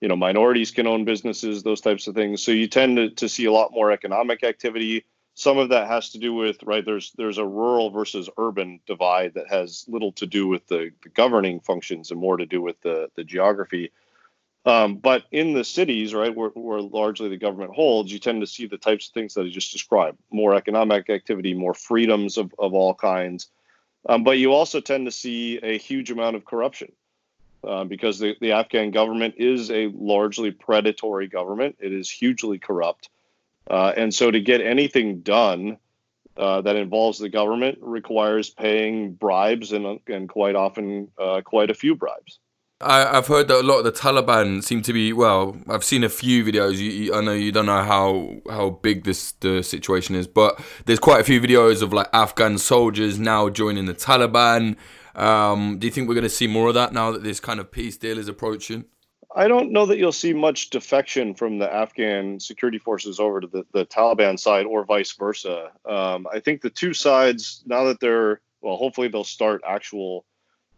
you 0.00 0.08
know, 0.08 0.16
minorities 0.16 0.72
can 0.72 0.86
own 0.86 1.04
businesses, 1.04 1.62
those 1.62 1.80
types 1.80 2.06
of 2.06 2.14
things. 2.14 2.42
So 2.42 2.52
you 2.52 2.66
tend 2.66 2.96
to, 2.96 3.10
to 3.10 3.28
see 3.28 3.46
a 3.46 3.52
lot 3.52 3.72
more 3.72 3.92
economic 3.92 4.42
activity. 4.42 5.04
Some 5.34 5.58
of 5.58 5.68
that 5.68 5.86
has 5.86 6.10
to 6.10 6.18
do 6.18 6.34
with 6.34 6.62
right. 6.64 6.84
There's 6.84 7.12
there's 7.16 7.38
a 7.38 7.46
rural 7.46 7.90
versus 7.90 8.28
urban 8.38 8.80
divide 8.86 9.34
that 9.34 9.48
has 9.48 9.84
little 9.86 10.12
to 10.12 10.26
do 10.26 10.48
with 10.48 10.66
the, 10.66 10.90
the 11.02 11.10
governing 11.10 11.60
functions 11.60 12.10
and 12.10 12.20
more 12.20 12.38
to 12.38 12.46
do 12.46 12.60
with 12.60 12.80
the 12.80 13.10
the 13.16 13.24
geography. 13.24 13.92
Um, 14.66 14.96
but 14.96 15.22
in 15.30 15.54
the 15.54 15.62
cities, 15.62 16.12
right, 16.12 16.34
where, 16.34 16.48
where 16.48 16.80
largely 16.80 17.28
the 17.28 17.36
government 17.36 17.72
holds, 17.72 18.12
you 18.12 18.18
tend 18.18 18.40
to 18.40 18.48
see 18.48 18.66
the 18.66 18.76
types 18.76 19.06
of 19.06 19.14
things 19.14 19.34
that 19.34 19.46
I 19.46 19.48
just 19.48 19.72
described 19.72 20.18
more 20.30 20.56
economic 20.56 21.08
activity, 21.08 21.54
more 21.54 21.72
freedoms 21.72 22.36
of, 22.36 22.52
of 22.58 22.74
all 22.74 22.92
kinds. 22.92 23.48
Um, 24.08 24.24
but 24.24 24.38
you 24.38 24.52
also 24.52 24.80
tend 24.80 25.06
to 25.06 25.12
see 25.12 25.58
a 25.62 25.78
huge 25.78 26.10
amount 26.10 26.34
of 26.34 26.44
corruption 26.44 26.90
uh, 27.62 27.84
because 27.84 28.18
the, 28.18 28.34
the 28.40 28.52
Afghan 28.52 28.90
government 28.90 29.36
is 29.38 29.70
a 29.70 29.86
largely 29.94 30.50
predatory 30.50 31.28
government. 31.28 31.76
It 31.78 31.92
is 31.92 32.10
hugely 32.10 32.58
corrupt. 32.58 33.08
Uh, 33.70 33.92
and 33.96 34.12
so 34.12 34.32
to 34.32 34.40
get 34.40 34.60
anything 34.60 35.20
done 35.20 35.78
uh, 36.36 36.60
that 36.62 36.76
involves 36.76 37.18
the 37.18 37.28
government 37.28 37.78
requires 37.80 38.50
paying 38.50 39.12
bribes 39.12 39.72
and, 39.72 40.00
and 40.08 40.28
quite 40.28 40.56
often 40.56 41.12
uh, 41.18 41.40
quite 41.42 41.70
a 41.70 41.74
few 41.74 41.94
bribes. 41.94 42.40
I, 42.80 43.14
have 43.14 43.26
heard 43.26 43.48
that 43.48 43.60
a 43.60 43.62
lot 43.62 43.78
of 43.78 43.84
the 43.84 43.92
Taliban 43.92 44.62
seem 44.62 44.82
to 44.82 44.92
be 44.92 45.12
well. 45.12 45.56
I've 45.66 45.84
seen 45.84 46.04
a 46.04 46.10
few 46.10 46.44
videos. 46.44 46.76
You, 46.76 46.90
you, 46.90 47.14
I 47.14 47.22
know 47.22 47.32
you 47.32 47.50
don't 47.50 47.66
know 47.66 47.82
how 47.82 48.36
how 48.50 48.70
big 48.70 49.04
this 49.04 49.32
the 49.32 49.62
situation 49.62 50.14
is, 50.14 50.26
but 50.26 50.60
there's 50.84 50.98
quite 50.98 51.20
a 51.20 51.24
few 51.24 51.40
videos 51.40 51.80
of 51.80 51.94
like 51.94 52.08
Afghan 52.12 52.58
soldiers 52.58 53.18
now 53.18 53.48
joining 53.48 53.86
the 53.86 53.94
Taliban. 53.94 54.76
Um, 55.14 55.78
do 55.78 55.86
you 55.86 55.90
think 55.90 56.06
we're 56.06 56.14
going 56.14 56.24
to 56.24 56.28
see 56.28 56.46
more 56.46 56.68
of 56.68 56.74
that 56.74 56.92
now 56.92 57.10
that 57.12 57.22
this 57.22 57.40
kind 57.40 57.60
of 57.60 57.70
peace 57.70 57.96
deal 57.96 58.18
is 58.18 58.28
approaching? 58.28 58.84
I 59.34 59.48
don't 59.48 59.72
know 59.72 59.86
that 59.86 59.96
you'll 59.96 60.12
see 60.12 60.34
much 60.34 60.70
defection 60.70 61.34
from 61.34 61.58
the 61.58 61.72
Afghan 61.72 62.40
security 62.40 62.78
forces 62.78 63.18
over 63.18 63.40
to 63.40 63.46
the, 63.46 63.64
the 63.72 63.86
Taliban 63.86 64.38
side 64.38 64.66
or 64.66 64.84
vice 64.84 65.12
versa. 65.12 65.70
Um, 65.88 66.26
I 66.32 66.40
think 66.40 66.60
the 66.60 66.70
two 66.70 66.92
sides, 66.94 67.62
now 67.66 67.84
that 67.84 68.00
they're, 68.00 68.40
well, 68.60 68.76
hopefully 68.76 69.08
they'll 69.08 69.24
start 69.24 69.62
actual 69.66 70.24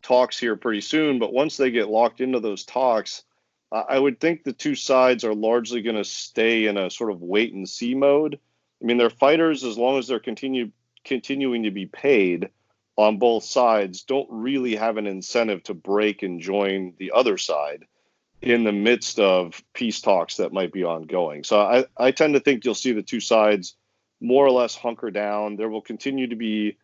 talks 0.02 0.38
here 0.38 0.56
pretty 0.56 0.80
soon. 0.80 1.18
But 1.18 1.32
once 1.32 1.56
they 1.56 1.70
get 1.70 1.88
locked 1.88 2.20
into 2.20 2.40
those 2.40 2.64
talks, 2.64 3.22
I 3.70 3.98
would 3.98 4.18
think 4.18 4.44
the 4.44 4.52
two 4.52 4.74
sides 4.74 5.24
are 5.24 5.34
largely 5.34 5.82
going 5.82 5.96
to 5.96 6.04
stay 6.04 6.66
in 6.66 6.78
a 6.78 6.90
sort 6.90 7.10
of 7.10 7.20
wait 7.20 7.52
and 7.52 7.68
see 7.68 7.94
mode. 7.94 8.38
I 8.80 8.84
mean, 8.84 8.96
they're 8.96 9.10
fighters 9.10 9.62
as 9.62 9.76
long 9.76 9.98
as 9.98 10.08
they're 10.08 10.20
continue 10.20 10.70
continuing 11.04 11.64
to 11.64 11.70
be 11.70 11.86
paid 11.86 12.48
on 12.96 13.18
both 13.18 13.44
sides. 13.44 14.02
Don't 14.02 14.28
really 14.30 14.74
have 14.76 14.96
an 14.96 15.06
incentive 15.06 15.62
to 15.64 15.74
break 15.74 16.22
and 16.22 16.40
join 16.40 16.94
the 16.98 17.12
other 17.14 17.36
side 17.36 17.84
in 18.40 18.64
the 18.64 18.72
midst 18.72 19.18
of 19.18 19.62
peace 19.74 20.00
talks 20.00 20.36
that 20.36 20.52
might 20.52 20.72
be 20.72 20.84
ongoing. 20.84 21.44
So 21.44 21.60
I, 21.60 21.84
I 21.96 22.10
tend 22.10 22.34
to 22.34 22.40
think 22.40 22.64
you'll 22.64 22.74
see 22.74 22.92
the 22.92 23.02
two 23.02 23.20
sides 23.20 23.74
more 24.20 24.46
or 24.46 24.50
less 24.50 24.74
hunker 24.74 25.10
down. 25.10 25.56
There 25.56 25.68
will 25.68 25.82
continue 25.82 26.28
to 26.28 26.36
be 26.36 26.78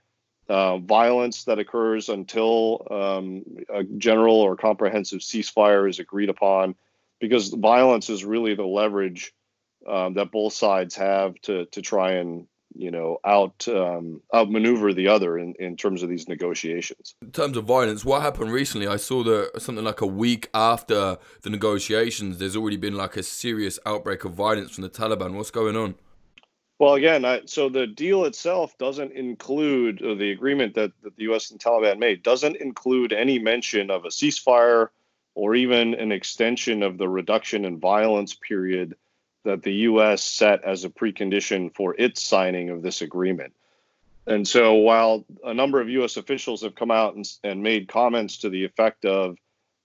uh, 0.48 0.78
violence 0.78 1.44
that 1.44 1.58
occurs 1.58 2.08
until 2.08 2.86
um, 2.90 3.44
a 3.72 3.84
general 3.84 4.36
or 4.36 4.56
comprehensive 4.56 5.20
ceasefire 5.20 5.88
is 5.88 5.98
agreed 5.98 6.28
upon, 6.28 6.74
because 7.20 7.48
violence 7.48 8.10
is 8.10 8.24
really 8.24 8.54
the 8.54 8.66
leverage 8.66 9.32
um, 9.88 10.14
that 10.14 10.30
both 10.30 10.52
sides 10.52 10.94
have 10.96 11.34
to 11.42 11.66
to 11.66 11.82
try 11.82 12.12
and 12.12 12.46
you 12.74 12.90
know 12.90 13.18
out 13.24 13.66
um, 13.68 14.20
outmaneuver 14.34 14.92
the 14.92 15.08
other 15.08 15.38
in, 15.38 15.54
in 15.58 15.76
terms 15.76 16.02
of 16.02 16.08
these 16.08 16.28
negotiations. 16.28 17.14
In 17.22 17.30
terms 17.30 17.56
of 17.56 17.64
violence, 17.64 18.04
what 18.04 18.22
happened 18.22 18.52
recently? 18.52 18.86
I 18.86 18.96
saw 18.96 19.22
that 19.24 19.62
something 19.62 19.84
like 19.84 20.00
a 20.00 20.06
week 20.06 20.50
after 20.52 21.18
the 21.42 21.50
negotiations, 21.50 22.38
there's 22.38 22.56
already 22.56 22.76
been 22.76 22.94
like 22.96 23.16
a 23.16 23.22
serious 23.22 23.78
outbreak 23.86 24.24
of 24.24 24.34
violence 24.34 24.72
from 24.72 24.82
the 24.82 24.90
Taliban. 24.90 25.34
What's 25.34 25.50
going 25.50 25.76
on? 25.76 25.94
Well, 26.78 26.94
again, 26.94 27.24
I, 27.24 27.42
so 27.46 27.68
the 27.68 27.86
deal 27.86 28.24
itself 28.24 28.76
doesn't 28.78 29.12
include 29.12 29.98
the 30.00 30.32
agreement 30.32 30.74
that, 30.74 30.90
that 31.02 31.16
the 31.16 31.22
U.S. 31.24 31.50
and 31.50 31.60
Taliban 31.60 31.98
made 31.98 32.22
doesn't 32.22 32.56
include 32.56 33.12
any 33.12 33.38
mention 33.38 33.90
of 33.90 34.04
a 34.04 34.08
ceasefire 34.08 34.88
or 35.34 35.54
even 35.54 35.94
an 35.94 36.10
extension 36.10 36.82
of 36.82 36.98
the 36.98 37.08
reduction 37.08 37.64
in 37.64 37.78
violence 37.78 38.34
period 38.34 38.96
that 39.44 39.62
the 39.62 39.72
U.S. 39.72 40.22
set 40.22 40.64
as 40.64 40.84
a 40.84 40.90
precondition 40.90 41.72
for 41.74 41.94
its 41.98 42.22
signing 42.22 42.70
of 42.70 42.82
this 42.82 43.02
agreement. 43.02 43.52
And 44.26 44.48
so, 44.48 44.74
while 44.74 45.24
a 45.44 45.52
number 45.52 45.80
of 45.80 45.88
U.S. 45.90 46.16
officials 46.16 46.62
have 46.62 46.74
come 46.74 46.90
out 46.90 47.14
and, 47.14 47.30
and 47.44 47.62
made 47.62 47.88
comments 47.88 48.38
to 48.38 48.48
the 48.48 48.64
effect 48.64 49.04
of 49.04 49.36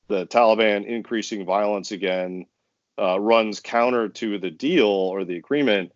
the 0.08 0.26
Taliban 0.26 0.86
increasing 0.86 1.46
violence 1.46 1.92
again 1.92 2.46
uh, 2.98 3.20
runs 3.20 3.60
counter 3.60 4.10
to 4.10 4.40
the 4.40 4.50
deal 4.50 4.88
or 4.88 5.24
the 5.24 5.38
agreement, 5.38 5.92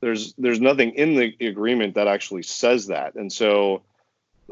there's 0.00 0.34
there's 0.34 0.60
nothing 0.60 0.92
in 0.92 1.14
the 1.14 1.34
agreement 1.46 1.94
that 1.94 2.08
actually 2.08 2.42
says 2.42 2.86
that, 2.88 3.14
and 3.14 3.32
so 3.32 3.82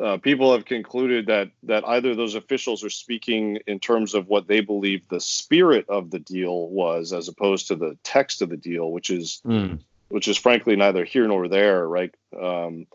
uh, 0.02 0.16
people 0.18 0.52
have 0.52 0.64
concluded 0.64 1.26
that 1.26 1.50
that 1.62 1.86
either 1.86 2.14
those 2.14 2.34
officials 2.34 2.82
are 2.82 2.90
speaking 2.90 3.58
in 3.66 3.78
terms 3.78 4.14
of 4.14 4.26
what 4.26 4.48
they 4.48 4.60
believe 4.60 5.06
the 5.08 5.20
spirit 5.20 5.86
of 5.88 6.10
the 6.10 6.18
deal 6.18 6.68
was, 6.68 7.12
as 7.12 7.28
opposed 7.28 7.68
to 7.68 7.76
the 7.76 7.96
text 8.02 8.42
of 8.42 8.48
the 8.48 8.56
deal, 8.56 8.90
which 8.90 9.10
is 9.10 9.40
mm. 9.46 9.78
which 10.08 10.26
is 10.28 10.36
frankly 10.36 10.76
neither 10.76 11.04
here 11.04 11.28
nor 11.28 11.46
there, 11.46 11.86
right? 11.86 12.14
Um, 12.40 12.86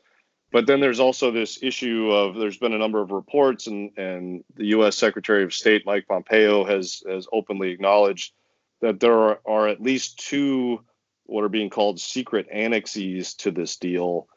but 0.51 0.65
then 0.65 0.79
there's 0.79 0.99
also 0.99 1.31
this 1.31 1.59
issue 1.61 2.09
of 2.11 2.35
there's 2.35 2.57
been 2.57 2.73
a 2.73 2.77
number 2.79 3.01
of 3.01 3.11
reports, 3.11 3.67
and 3.67 3.91
and 3.97 4.43
the 4.55 4.67
U.S. 4.67 4.97
Secretary 4.97 5.43
of 5.43 5.53
State 5.53 5.85
Mike 5.85 6.07
Pompeo 6.07 6.65
has 6.65 7.03
has 7.07 7.27
openly 7.31 7.69
acknowledged 7.69 8.33
that 8.81 8.99
there 8.99 9.13
are, 9.13 9.39
are 9.45 9.67
at 9.67 9.81
least 9.81 10.19
two 10.19 10.83
what 11.29 11.43
are 11.43 11.49
being 11.49 11.69
called 11.69 11.99
secret 11.99 12.47
annexes 12.51 13.33
to 13.35 13.51
this 13.51 13.77
deal. 13.77 14.27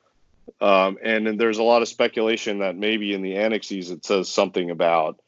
Um, 0.61 0.99
and, 1.03 1.39
there's 1.39 1.59
a 1.59 1.63
lot 1.63 1.83
of 1.83 1.89
speculation 1.89 2.59
that 2.59 2.77
maybe 2.77 3.15
in 3.15 3.23
the 3.23 3.37
annexes 3.37 3.91
it 3.91 4.05
says 4.05 4.29
something 4.29 4.71
about 4.71 5.21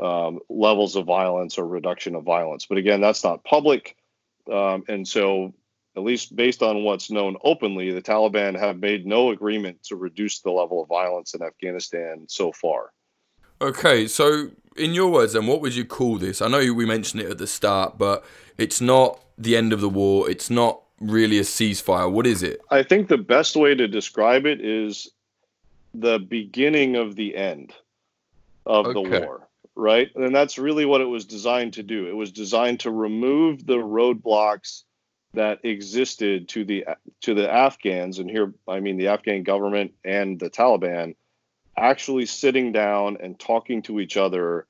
um, 0.00 0.40
levels 0.48 0.96
of 0.96 1.06
violence 1.06 1.58
or 1.58 1.66
reduction 1.66 2.14
of 2.14 2.24
violence. 2.24 2.66
But 2.66 2.78
again, 2.78 3.00
that's 3.00 3.22
not 3.22 3.44
public. 3.44 3.96
Um, 4.50 4.84
and 4.88 5.06
so, 5.06 5.54
at 5.96 6.02
least 6.02 6.34
based 6.34 6.62
on 6.62 6.82
what's 6.82 7.10
known 7.10 7.36
openly, 7.44 7.92
the 7.92 8.02
Taliban 8.02 8.58
have 8.58 8.78
made 8.78 9.06
no 9.06 9.30
agreement 9.30 9.82
to 9.84 9.96
reduce 9.96 10.40
the 10.40 10.50
level 10.50 10.82
of 10.82 10.88
violence 10.88 11.34
in 11.34 11.42
Afghanistan 11.42 12.26
so 12.28 12.50
far. 12.50 12.90
Okay, 13.60 14.08
so 14.08 14.50
in 14.76 14.92
your 14.92 15.08
words, 15.08 15.34
then, 15.34 15.46
what 15.46 15.60
would 15.60 15.74
you 15.74 15.84
call 15.84 16.18
this? 16.18 16.42
I 16.42 16.48
know 16.48 16.72
we 16.72 16.84
mentioned 16.84 17.22
it 17.22 17.30
at 17.30 17.38
the 17.38 17.46
start, 17.46 17.96
but 17.96 18.24
it's 18.58 18.80
not 18.80 19.20
the 19.38 19.56
end 19.56 19.72
of 19.72 19.80
the 19.80 19.88
war. 19.88 20.28
It's 20.28 20.50
not 20.50 20.83
really 21.10 21.38
a 21.38 21.42
ceasefire? 21.42 22.10
What 22.10 22.26
is 22.26 22.42
it? 22.42 22.60
I 22.70 22.82
think 22.82 23.08
the 23.08 23.18
best 23.18 23.56
way 23.56 23.74
to 23.74 23.88
describe 23.88 24.46
it 24.46 24.60
is 24.60 25.10
the 25.94 26.18
beginning 26.18 26.96
of 26.96 27.16
the 27.16 27.36
end 27.36 27.72
of 28.66 28.86
okay. 28.86 28.92
the 29.02 29.26
war, 29.26 29.48
right? 29.76 30.10
And 30.16 30.34
that's 30.34 30.58
really 30.58 30.84
what 30.84 31.00
it 31.00 31.06
was 31.06 31.24
designed 31.24 31.74
to 31.74 31.82
do. 31.82 32.08
It 32.08 32.16
was 32.16 32.32
designed 32.32 32.80
to 32.80 32.90
remove 32.90 33.66
the 33.66 33.76
roadblocks 33.76 34.82
that 35.34 35.64
existed 35.64 36.48
to 36.48 36.64
the 36.64 36.84
to 37.22 37.34
the 37.34 37.50
Afghans, 37.50 38.18
and 38.18 38.30
here 38.30 38.54
I 38.68 38.80
mean 38.80 38.96
the 38.96 39.08
Afghan 39.08 39.42
government 39.42 39.92
and 40.04 40.38
the 40.38 40.50
Taliban, 40.50 41.16
actually 41.76 42.26
sitting 42.26 42.72
down 42.72 43.18
and 43.20 43.38
talking 43.38 43.82
to 43.82 44.00
each 44.00 44.16
other 44.16 44.66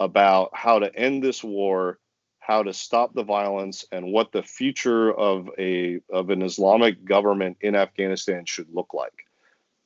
about 0.00 0.50
how 0.54 0.78
to 0.78 0.94
end 0.94 1.22
this 1.22 1.42
war 1.42 1.98
how 2.48 2.62
to 2.62 2.72
stop 2.72 3.14
the 3.14 3.22
violence 3.22 3.84
and 3.92 4.12
what 4.12 4.32
the 4.32 4.42
future 4.42 5.12
of 5.12 5.50
a 5.58 6.00
of 6.10 6.30
an 6.30 6.42
Islamic 6.42 7.04
government 7.04 7.58
in 7.60 7.76
Afghanistan 7.76 8.44
should 8.44 8.66
look 8.72 8.94
like. 8.94 9.26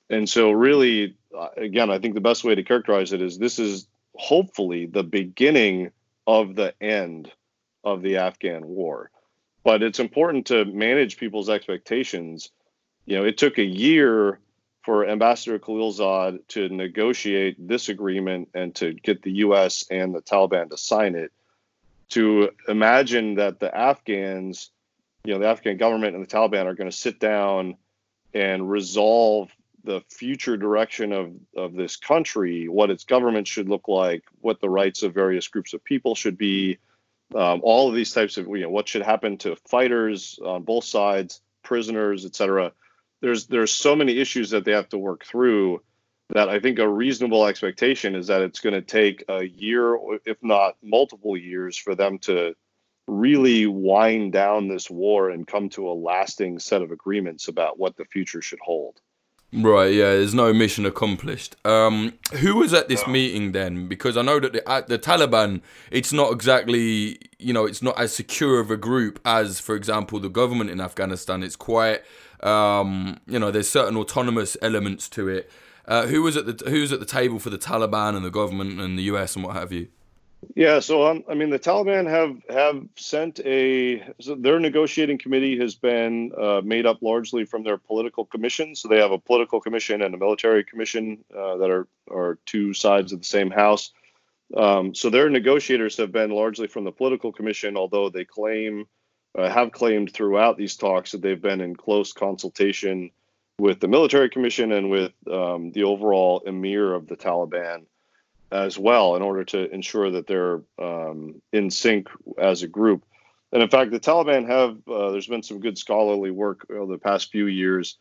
And 0.09 0.29
so, 0.29 0.53
really, 0.53 1.17
uh, 1.37 1.49
again, 1.57 1.91
I 1.91 1.99
think 1.99 2.15
the 2.15 2.21
best 2.21 2.45
way 2.45 2.55
to 2.55 2.63
characterize 2.63 3.13
it 3.13 3.21
is 3.21 3.39
this 3.39 3.59
is 3.59 3.87
hopefully 4.15 4.87
the 4.87 5.03
beginning 5.03 5.91
of 6.27 6.55
the 6.55 6.75
end 6.81 7.31
of 7.85 8.03
the 8.03 8.19
Afghan 8.19 8.67
war. 8.67 9.11
But 9.65 9.83
it's 9.83 10.01
important 10.01 10.47
to 10.47 10.65
manage 10.65 11.17
people's 11.19 11.51
expectations 11.51 12.51
you 13.07 13.19
know, 13.19 13.25
it 13.25 13.39
took 13.39 13.59
a 13.59 13.65
year 13.65 14.39
for 14.83 15.07
Ambassador 15.07 15.59
Khalilzad 15.59 16.41
to 16.49 16.69
negotiate 16.69 17.57
this 17.69 17.89
agreement 17.89 18.49
and 18.55 18.75
to 18.77 18.95
get 18.95 19.23
the 19.23 19.33
U.S. 19.33 19.85
and 19.91 20.15
the 20.15 20.23
Taliban 20.23 20.71
to 20.71 20.77
sign 20.77 21.15
it. 21.15 21.33
To 22.13 22.51
imagine 22.69 23.37
that 23.37 23.61
the 23.61 23.75
Afghans, 23.75 24.71
you 25.25 25.33
know, 25.33 25.41
the 25.41 25.49
Afghan 25.49 25.77
government 25.77 26.15
and 26.15 26.25
the 26.25 26.29
Taliban 26.29 26.67
are 26.67 26.75
going 26.75 26.91
to 26.91 26.97
sit 26.97 27.19
down 27.19 27.77
and 28.35 28.71
resolve 28.71 29.51
the 29.85 30.03
future 30.09 30.57
direction 30.57 31.13
of, 31.13 31.33
of 31.57 31.75
this 31.75 31.97
country, 31.97 32.69
what 32.69 32.91
its 32.91 33.05
government 33.05 33.49
should 33.49 33.69
look 33.69 33.89
like, 33.89 34.25
what 34.41 34.61
the 34.61 34.69
rights 34.69 35.03
of 35.03 35.15
various 35.15 35.49
groups 35.49 35.75
of 35.75 35.83
people 35.85 36.15
should 36.15 36.39
be, 36.39 36.79
um, 37.35 37.61
all 37.65 37.89
of 37.89 37.95
these 37.95 38.13
types 38.13 38.37
of, 38.37 38.47
you 38.47 38.61
know, 38.61 38.71
what 38.71 38.89
should 38.89 39.03
happen 39.03 39.39
to 39.39 39.57
fighters 39.67 40.39
on 40.45 40.63
both 40.63 40.85
sides, 40.85 41.41
prisoners, 41.63 42.25
et 42.27 42.35
cetera. 42.35 42.73
there's 43.21 43.47
there's 43.47 43.73
so 43.73 43.97
many 43.97 44.19
issues 44.19 44.51
that 44.51 44.65
they 44.65 44.73
have 44.73 44.89
to 44.91 44.99
work 44.99 45.25
through 45.25 45.81
that 46.33 46.49
I 46.49 46.61
think 46.61 46.79
a 46.79 46.89
reasonable 46.89 47.47
expectation 47.47 48.15
is 48.15 48.27
that 48.29 48.43
it's 48.43 48.61
going 48.61 48.75
to 48.75 48.83
take 48.83 49.25
a 49.29 49.45
year, 49.45 49.99
if 50.25 50.39
not 50.43 50.77
multiple 50.83 51.37
years, 51.37 51.77
for 51.77 51.95
them 51.95 52.19
to 52.21 52.55
really 53.07 53.67
wind 53.67 54.33
down 54.33 54.69
this 54.69 54.91
war 54.91 55.31
and 55.31 55.47
come 55.47 55.69
to 55.71 55.89
a 55.89 55.93
lasting 55.93 56.59
set 56.59 56.83
of 56.83 56.91
agreements 56.91 57.49
about 57.49 57.79
what 57.79 57.97
the 57.97 58.05
future 58.07 58.41
should 58.41 58.61
hold. 58.61 59.01
Right, 59.55 59.93
yeah, 59.93 60.13
there's 60.13 60.33
no 60.33 60.55
mission 60.55 60.87
accomplished. 60.87 61.57
Um, 61.67 62.15
who 62.37 62.57
was 62.57 62.73
at 62.73 62.89
this 62.89 63.07
meeting 63.07 63.53
then? 63.53 63.87
Because 63.87 64.17
I 64.17 64.23
know 64.23 64.41
that 64.41 64.55
the, 64.55 64.67
at 64.67 64.89
the 64.89 64.99
Taliban, 64.99 65.61
it's 65.91 66.11
not 66.11 66.33
exactly, 66.33 67.19
you 67.39 67.53
know, 67.53 67.67
it's 67.67 67.83
not 67.83 68.01
as 68.01 68.15
secure 68.15 68.61
of 68.61 68.71
a 68.71 68.79
group 68.79 69.21
as, 69.27 69.61
for 69.61 69.75
example, 69.75 70.19
the 70.21 70.31
government 70.31 70.71
in 70.71 70.81
Afghanistan. 70.81 71.43
It's 71.43 71.57
quite 71.57 72.01
um, 72.43 73.21
you 73.27 73.39
know, 73.39 73.51
there's 73.51 73.69
certain 73.69 73.97
autonomous 73.97 74.57
elements 74.63 75.09
to 75.11 75.29
it. 75.29 75.51
Uh, 75.87 76.07
who 76.07 76.23
was 76.23 76.37
at 76.37 76.47
the 76.47 76.71
who's 76.71 76.93
at 76.93 77.01
the 77.01 77.07
table 77.07 77.39
for 77.39 77.51
the 77.51 77.59
Taliban 77.59 78.15
and 78.15 78.25
the 78.25 78.31
government 78.31 78.81
and 78.81 78.99
the 78.99 79.03
US 79.05 79.35
and 79.35 79.45
what 79.45 79.57
have 79.57 79.73
you? 79.73 79.89
Yeah, 80.57 80.81
so 80.81 81.07
um, 81.07 81.25
I 81.29 81.35
mean, 81.35 81.51
the 81.51 81.59
Taliban 81.59 82.09
have 82.09 82.37
have 82.51 82.85
sent 82.97 83.41
a 83.41 84.03
so 84.21 84.35
their 84.35 84.59
negotiating 84.59 85.19
committee 85.19 85.59
has 85.59 85.75
been 85.75 86.33
uh, 86.37 86.61
made 86.65 86.85
up 86.85 87.01
largely 87.01 87.45
from 87.45 87.63
their 87.63 87.79
political 87.79 88.25
commission. 88.25 88.75
So 88.75 88.89
they 88.89 88.99
have 88.99 89.13
a 89.13 89.19
political 89.19 89.61
commission 89.61 90.03
and 90.03 90.15
a 90.15 90.19
military 90.19 90.65
commission 90.65 91.25
uh, 91.37 91.57
that 91.59 91.71
are 91.71 91.87
are 92.11 92.39
two 92.47 92.75
sides 92.75 93.13
of 93.13 93.21
the 93.21 93.27
same 93.27 93.51
house. 93.51 93.93
Um, 94.57 94.95
so 94.95 95.11
their 95.11 95.31
negotiators 95.31 95.97
have 95.97 96.13
been 96.13 96.31
largely 96.31 96.67
from 96.67 96.85
the 96.85 96.93
political 96.93 97.33
commission, 97.33 97.77
although 97.77 98.11
they 98.11 98.25
claim 98.25 98.87
uh, 99.39 99.49
have 99.49 99.73
claimed 99.73 100.13
throughout 100.13 100.59
these 100.59 100.77
talks 100.77 101.13
that 101.13 101.23
they've 101.23 101.41
been 101.41 101.61
in 101.61 101.75
close 101.75 102.13
consultation 102.13 103.11
with 103.63 103.79
the 103.79 103.87
military 103.87 104.29
commission 104.29 104.73
and 104.73 104.91
with 104.91 105.13
um, 105.31 105.71
the 105.71 105.85
overall 105.85 106.43
emir 106.45 106.93
of 106.93 107.07
the 107.07 107.17
Taliban 107.17 107.85
as 108.51 108.77
well 108.77 109.15
in 109.15 109.23
order 109.23 109.45
to 109.45 109.73
ensure 109.73 110.11
that 110.11 110.27
they're 110.27 110.63
um, 110.81 111.41
in 111.53 111.71
sync 111.71 112.09
as 112.37 112.65
a 112.65 112.67
group. 112.67 113.05
And 113.53 113.63
in 113.63 113.69
fact, 113.69 113.93
the 113.93 114.01
Taliban 114.01 114.49
have, 114.49 114.79
uh, 114.89 115.13
there's 115.13 115.29
been 115.29 115.45
some 115.45 115.61
good 115.61 115.79
scholarly 115.79 116.33
work 116.33 116.67
over 116.71 116.91
the 116.91 116.99
past 116.99 117.31
few 117.31 117.47
years, 117.47 117.99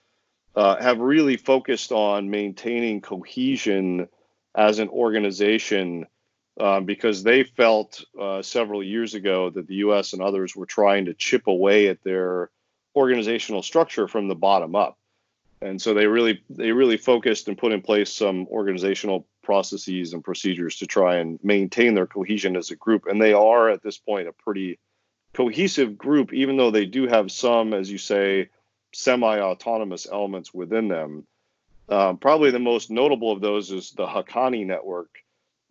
uh, 0.55 0.81
have 0.81 0.97
really 0.97 1.37
focused 1.37 1.91
on 1.91 2.31
maintaining 2.31 2.99
cohesion 2.99 4.07
as 4.55 4.79
an 4.79 4.89
organization 4.89 6.07
um, 6.59 6.85
because 6.85 7.21
they 7.21 7.43
felt 7.43 8.03
uh, 8.19 8.41
several 8.41 8.81
years 8.81 9.13
ago 9.13 9.51
that 9.51 9.67
the 9.67 9.75
U.S. 9.75 10.13
and 10.13 10.23
others 10.23 10.55
were 10.55 10.65
trying 10.65 11.05
to 11.05 11.13
chip 11.13 11.45
away 11.45 11.87
at 11.87 12.03
their 12.03 12.49
organizational 12.95 13.61
structure 13.61 14.07
from 14.07 14.27
the 14.27 14.35
bottom 14.35 14.75
up, 14.75 14.97
and 15.61 15.81
so 15.81 15.93
they 15.93 16.07
really 16.07 16.41
they 16.49 16.71
really 16.71 16.97
focused 16.97 17.47
and 17.47 17.57
put 17.57 17.71
in 17.71 17.81
place 17.81 18.11
some 18.11 18.47
organizational 18.47 19.27
processes 19.43 20.13
and 20.13 20.23
procedures 20.23 20.77
to 20.77 20.87
try 20.87 21.17
and 21.17 21.39
maintain 21.43 21.93
their 21.93 22.07
cohesion 22.07 22.55
as 22.55 22.71
a 22.71 22.75
group. 22.75 23.05
And 23.05 23.21
they 23.21 23.33
are 23.33 23.69
at 23.69 23.83
this 23.83 23.97
point 23.97 24.27
a 24.27 24.33
pretty 24.33 24.79
cohesive 25.33 25.97
group, 25.97 26.33
even 26.33 26.57
though 26.57 26.71
they 26.71 26.85
do 26.85 27.07
have 27.07 27.31
some, 27.31 27.73
as 27.73 27.91
you 27.91 27.97
say, 27.97 28.49
semi-autonomous 28.93 30.07
elements 30.11 30.53
within 30.53 30.87
them. 30.87 31.25
Um, 31.89 32.17
probably 32.17 32.51
the 32.51 32.59
most 32.59 32.89
notable 32.89 33.31
of 33.31 33.41
those 33.41 33.71
is 33.71 33.91
the 33.91 34.07
Haqqani 34.07 34.65
network, 34.65 35.09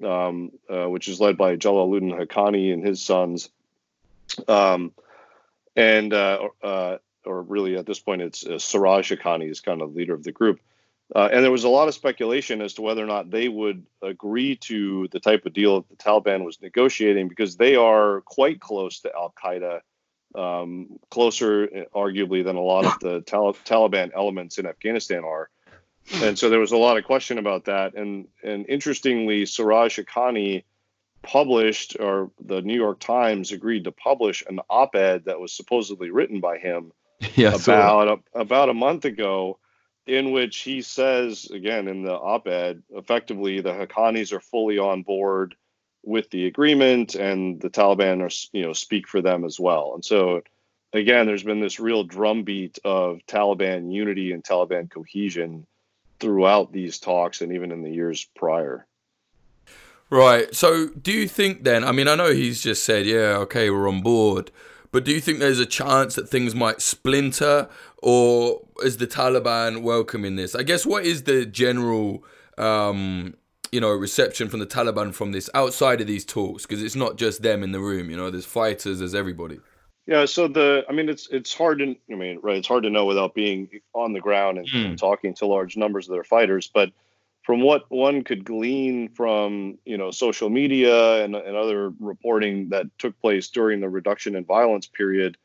um, 0.05 0.53
uh, 0.68 0.88
which 0.88 1.09
is 1.09 1.20
led 1.20 1.37
by 1.37 1.57
Jalaluddin 1.57 2.18
Haqqani 2.18 2.72
and 2.72 2.85
his 2.85 3.03
sons. 3.03 3.48
Um, 4.46 4.92
and 5.76 6.12
uh, 6.12 6.48
uh, 6.62 6.98
or 7.24 7.42
really 7.42 7.76
at 7.76 7.87
this 7.87 8.00
point, 8.00 8.22
it's 8.22 8.46
uh, 8.46 8.59
Siraj 8.59 9.12
is 9.12 9.61
kind 9.61 9.83
of 9.83 9.94
leader 9.94 10.14
of 10.14 10.22
the 10.22 10.33
group. 10.33 10.61
Uh, 11.14 11.28
and 11.33 11.42
there 11.42 11.50
was 11.50 11.64
a 11.64 11.68
lot 11.68 11.88
of 11.88 11.94
speculation 11.94 12.62
as 12.62 12.74
to 12.74 12.83
whether 12.83 13.02
or 13.02 13.06
not 13.06 13.30
they 13.30 13.48
would 13.48 13.85
agree 14.00 14.54
to 14.56 15.09
the 15.11 15.18
type 15.18 15.44
of 15.44 15.52
deal 15.52 15.80
that 15.80 15.88
the 15.88 15.96
Taliban 15.96 16.44
was 16.44 16.62
negotiating 16.62 17.26
because 17.28 17.56
they 17.56 17.74
are 17.74 18.20
quite 18.20 18.61
close 18.61 19.00
to 19.00 19.12
Al 19.12 19.35
Qaeda, 19.37 19.80
um, 20.37 21.00
closer, 21.11 21.66
arguably, 21.92 22.44
than 22.44 22.54
a 22.54 22.61
lot 22.61 22.87
of 22.87 23.00
the 23.00 23.22
Tal- 23.22 23.54
Taliban 23.54 24.12
elements 24.14 24.59
in 24.59 24.66
Afghanistan 24.66 25.24
are 25.24 25.50
and 26.22 26.38
so 26.38 26.48
there 26.48 26.59
was 26.59 26.72
a 26.72 26.76
lot 26.76 26.96
of 26.96 27.04
question 27.04 27.38
about 27.38 27.66
that. 27.66 27.94
And 27.94 28.28
and 28.42 28.66
interestingly, 28.68 29.46
Siraj 29.46 29.98
Haqqani 29.98 30.64
published, 31.22 31.96
or 32.00 32.30
the 32.40 32.62
New 32.62 32.74
York 32.74 32.98
Times 33.00 33.52
agreed 33.52 33.85
to 33.85 33.92
publish 33.92 34.42
an 34.48 34.61
op-ed 34.70 35.26
that 35.26 35.38
was 35.38 35.52
supposedly 35.52 36.11
written 36.11 36.40
by 36.40 36.59
him 36.59 36.92
yeah, 37.35 37.54
about 37.54 38.09
a, 38.09 38.38
about 38.38 38.68
a 38.68 38.74
month 38.74 39.04
ago, 39.04 39.59
in 40.06 40.33
which 40.33 40.59
he 40.59 40.83
says 40.83 41.46
again 41.52 41.88
in 41.88 42.02
the 42.02 42.12
op-ed, 42.12 42.83
effectively 42.90 43.61
the 43.61 43.72
Haqqanis 43.72 44.33
are 44.33 44.40
fully 44.40 44.78
on 44.78 45.02
board 45.02 45.54
with 46.02 46.30
the 46.30 46.46
agreement, 46.46 47.14
and 47.14 47.61
the 47.61 47.70
Taliban 47.70 48.22
are 48.22 48.56
you 48.56 48.64
know 48.64 48.72
speak 48.72 49.06
for 49.06 49.20
them 49.20 49.44
as 49.44 49.61
well. 49.61 49.92
And 49.94 50.04
so 50.04 50.42
again, 50.92 51.26
there's 51.26 51.42
been 51.42 51.61
this 51.61 51.80
real 51.80 52.04
drumbeat 52.04 52.78
of 52.85 53.20
Taliban 53.26 53.92
unity 53.92 54.33
and 54.33 54.42
Taliban 54.42 54.90
cohesion 54.90 55.66
throughout 56.18 56.72
these 56.72 56.98
talks 56.98 57.40
and 57.40 57.52
even 57.52 57.72
in 57.72 57.83
the 57.83 57.90
years 57.90 58.26
prior. 58.37 58.87
Right. 60.11 60.52
So, 60.54 60.88
do 60.88 61.12
you 61.12 61.28
think 61.28 61.62
then? 61.62 61.85
I 61.85 61.92
mean, 61.92 62.09
I 62.09 62.16
know 62.16 62.33
he's 62.33 62.61
just 62.61 62.83
said, 62.83 63.06
yeah, 63.06 63.37
okay, 63.38 63.70
we're 63.70 63.88
on 63.88 64.02
board. 64.02 64.50
But 64.92 65.05
do 65.05 65.12
you 65.12 65.20
think 65.20 65.38
there's 65.38 65.61
a 65.61 65.66
chance 65.66 66.16
that 66.16 66.29
things 66.29 66.55
might 66.55 66.83
splinter, 66.83 67.68
or 68.03 68.66
is 68.83 68.96
the 68.96 69.07
Taliban 69.07 69.83
welcoming 69.83 70.37
this? 70.37 70.55
I 70.55 70.62
guess 70.62 70.85
what 70.85 71.05
is 71.05 71.24
the 71.24 71.46
general, 71.46 72.24
um, 72.59 73.35
you 73.70 73.81
know, 73.81 73.90
reception 73.90 74.48
from 74.48 74.59
the 74.61 74.66
Taliban 74.66 75.14
from 75.14 75.33
this 75.33 75.48
outside 75.55 76.00
of 76.00 76.07
these 76.07 76.24
talks? 76.24 76.66
Because 76.66 76.83
it's 76.83 76.96
not 76.96 77.16
just 77.16 77.42
them 77.42 77.62
in 77.62 77.72
the 77.72 77.81
room. 77.81 78.11
You 78.11 78.16
know, 78.16 78.31
there's 78.31 78.46
fighters, 78.46 78.98
there's 78.98 79.14
everybody. 79.14 79.61
Yeah, 80.07 80.24
so 80.24 80.48
the 80.48 80.85
I 80.88 80.92
mean 80.92 81.09
it's 81.09 81.29
it's 81.31 81.55
hard 81.55 81.79
to 81.79 81.94
I 82.11 82.14
mean 82.16 82.40
right 82.42 82.57
it's 82.57 82.66
hard 82.66 82.83
to 82.83 82.90
know 82.90 83.05
without 83.05 83.33
being 83.33 83.68
on 83.94 84.12
the 84.12 84.18
ground 84.18 84.59
and, 84.59 84.68
mm. 84.68 84.87
and 84.87 84.98
talking 84.98 85.35
to 85.35 85.46
large 85.46 85.76
numbers 85.76 86.09
of 86.09 86.14
their 86.14 86.24
fighters, 86.24 86.68
but 86.72 86.90
from 87.51 87.63
what 87.63 87.91
one 87.91 88.23
could 88.23 88.45
glean 88.45 89.09
from 89.09 89.77
you 89.85 89.99
know 89.99 90.13
social 90.13 90.49
media 90.49 91.25
and, 91.25 91.35
and 91.35 91.57
other 91.57 91.93
reporting 91.99 92.69
that 92.69 92.87
took 92.97 93.21
place 93.21 93.49
during 93.49 93.81
the 93.81 93.89
reduction 93.89 94.37
in 94.37 94.45
violence 94.45 94.87
period, 94.87 95.37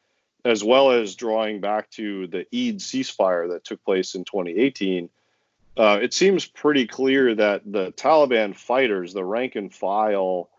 as 0.46 0.64
well 0.64 0.92
as 0.92 1.16
drawing 1.16 1.62
back 1.62 1.90
to 1.90 2.28
the 2.28 2.42
Eid 2.54 2.78
ceasefire 2.78 3.50
that 3.50 3.64
took 3.64 3.84
place 3.84 4.14
in 4.14 4.24
2018, 4.24 5.10
uh, 5.78 5.98
it 6.00 6.14
seems 6.14 6.46
pretty 6.46 6.86
clear 6.86 7.34
that 7.34 7.64
the 7.66 7.92
Taliban 7.94 8.56
fighters, 8.56 9.12
the 9.16 9.26
rank 9.26 9.56
and 9.56 9.74
file, 9.74 10.52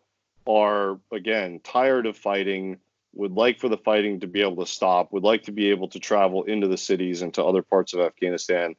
are 0.49 0.99
again 1.13 1.61
tired 1.63 2.07
of 2.07 2.17
fighting 2.17 2.81
would 3.15 3.35
like 3.35 3.61
for 3.61 3.69
the 3.69 3.79
fighting 3.79 4.19
to 4.19 4.27
be 4.27 4.41
able 4.41 4.65
to 4.65 4.67
stop, 4.67 5.13
would 5.13 5.23
like 5.23 5.45
to 5.45 5.53
be 5.53 5.71
able 5.71 5.87
to 5.87 6.01
travel 6.01 6.43
into 6.43 6.67
the 6.67 6.77
cities 6.77 7.23
and 7.23 7.33
to 7.35 7.45
other 7.45 7.63
parts 7.63 7.95
of 7.95 8.01
Afghanistan. 8.01 8.75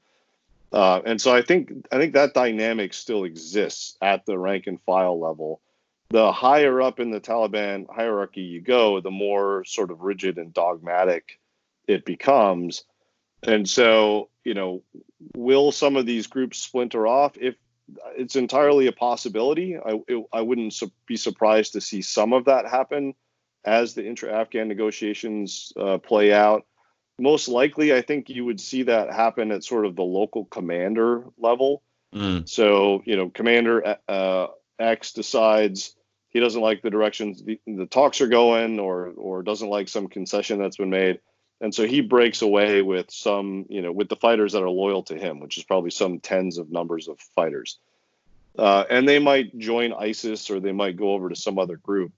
Uh, 0.72 1.02
and 1.06 1.22
so 1.22 1.34
I 1.34 1.42
think 1.42 1.72
I 1.92 1.98
think 1.98 2.14
that 2.14 2.34
dynamic 2.34 2.94
still 2.94 3.24
exists 3.24 3.98
at 4.02 4.26
the 4.26 4.38
rank 4.38 4.68
and 4.68 4.82
file 4.82 5.20
level. 5.20 5.62
The 6.10 6.32
higher 6.32 6.82
up 6.82 7.00
in 7.00 7.12
the 7.12 7.20
Taliban 7.20 7.86
hierarchy 7.94 8.42
you 8.42 8.62
go, 8.62 9.02
the 9.02 9.12
more 9.12 9.66
sort 9.66 9.92
of 9.92 10.02
rigid 10.02 10.38
and 10.38 10.54
dogmatic 10.54 11.40
it 11.88 12.06
becomes. 12.06 12.84
And 13.44 13.70
so, 13.70 14.30
you 14.44 14.54
know, 14.54 14.84
will 15.36 15.72
some 15.72 15.96
of 15.96 16.06
these 16.06 16.28
groups 16.28 16.60
splinter 16.60 17.08
off? 17.08 17.38
If 17.38 17.56
it's 18.18 18.36
entirely 18.36 18.88
a 18.88 18.92
possibility, 18.92 19.78
I, 19.78 20.02
it, 20.08 20.26
I 20.34 20.42
wouldn't 20.42 20.74
su- 20.74 20.92
be 21.06 21.18
surprised 21.18 21.74
to 21.74 21.82
see 21.82 22.02
some 22.02 22.34
of 22.34 22.46
that 22.46 22.68
happen 22.68 23.14
as 23.66 23.94
the 23.94 24.06
intra-Afghan 24.06 24.68
negotiations 24.68 25.72
uh, 25.78 25.98
play 25.98 26.34
out. 26.34 26.66
Most 27.20 27.48
likely, 27.48 27.94
I 27.94 28.02
think 28.02 28.30
you 28.30 28.46
would 28.46 28.60
see 28.60 28.84
that 28.84 29.12
happen 29.12 29.52
at 29.52 29.64
sort 29.64 29.86
of 29.86 29.96
the 29.96 30.04
local 30.04 30.46
commander 30.46 31.24
level. 31.38 31.82
Mm. 32.14 32.48
So, 32.48 33.02
you 33.06 33.16
know, 33.16 33.30
Commander 33.30 33.98
uh, 34.08 34.48
X 34.80 35.14
decides 35.14 35.96
he 36.30 36.40
doesn't 36.40 36.62
like 36.62 36.82
the 36.82 36.90
directions 36.90 37.44
the, 37.44 37.60
the, 37.66 37.86
talks 37.86 38.22
are 38.22 38.28
going, 38.28 38.80
or 38.80 39.08
or 39.16 39.44
doesn't 39.44 39.70
like 39.70 39.90
some 39.90 40.08
concession 40.08 40.60
that's 40.60 40.78
been 40.78 40.90
made, 40.90 41.20
and 41.60 41.74
so 41.74 41.86
he 41.86 42.02
breaks 42.02 42.42
away 42.42 42.82
with 42.82 43.10
some, 43.10 43.66
you 43.70 43.82
know, 43.82 43.92
with 43.92 44.10
the 44.10 44.16
fighters 44.16 44.54
that 44.54 44.62
are 44.62 44.70
loyal 44.70 45.04
to 45.04 45.18
him, 45.18 45.40
which 45.40 45.58
is 45.58 45.64
probably 45.64 45.92
some 45.92 46.20
tens 46.20 46.58
of 46.58 46.72
numbers 46.72 47.08
of 47.08 47.20
fighters. 47.36 47.80
Uh, 48.58 48.84
and 48.90 49.08
they 49.08 49.20
might 49.20 49.58
join 49.58 49.94
ISIS 49.94 50.50
or 50.50 50.60
they 50.60 50.72
might 50.72 50.98
go 50.98 51.14
over 51.14 51.30
to 51.30 51.36
some 51.36 51.60
other 51.60 51.78
group. 51.78 52.12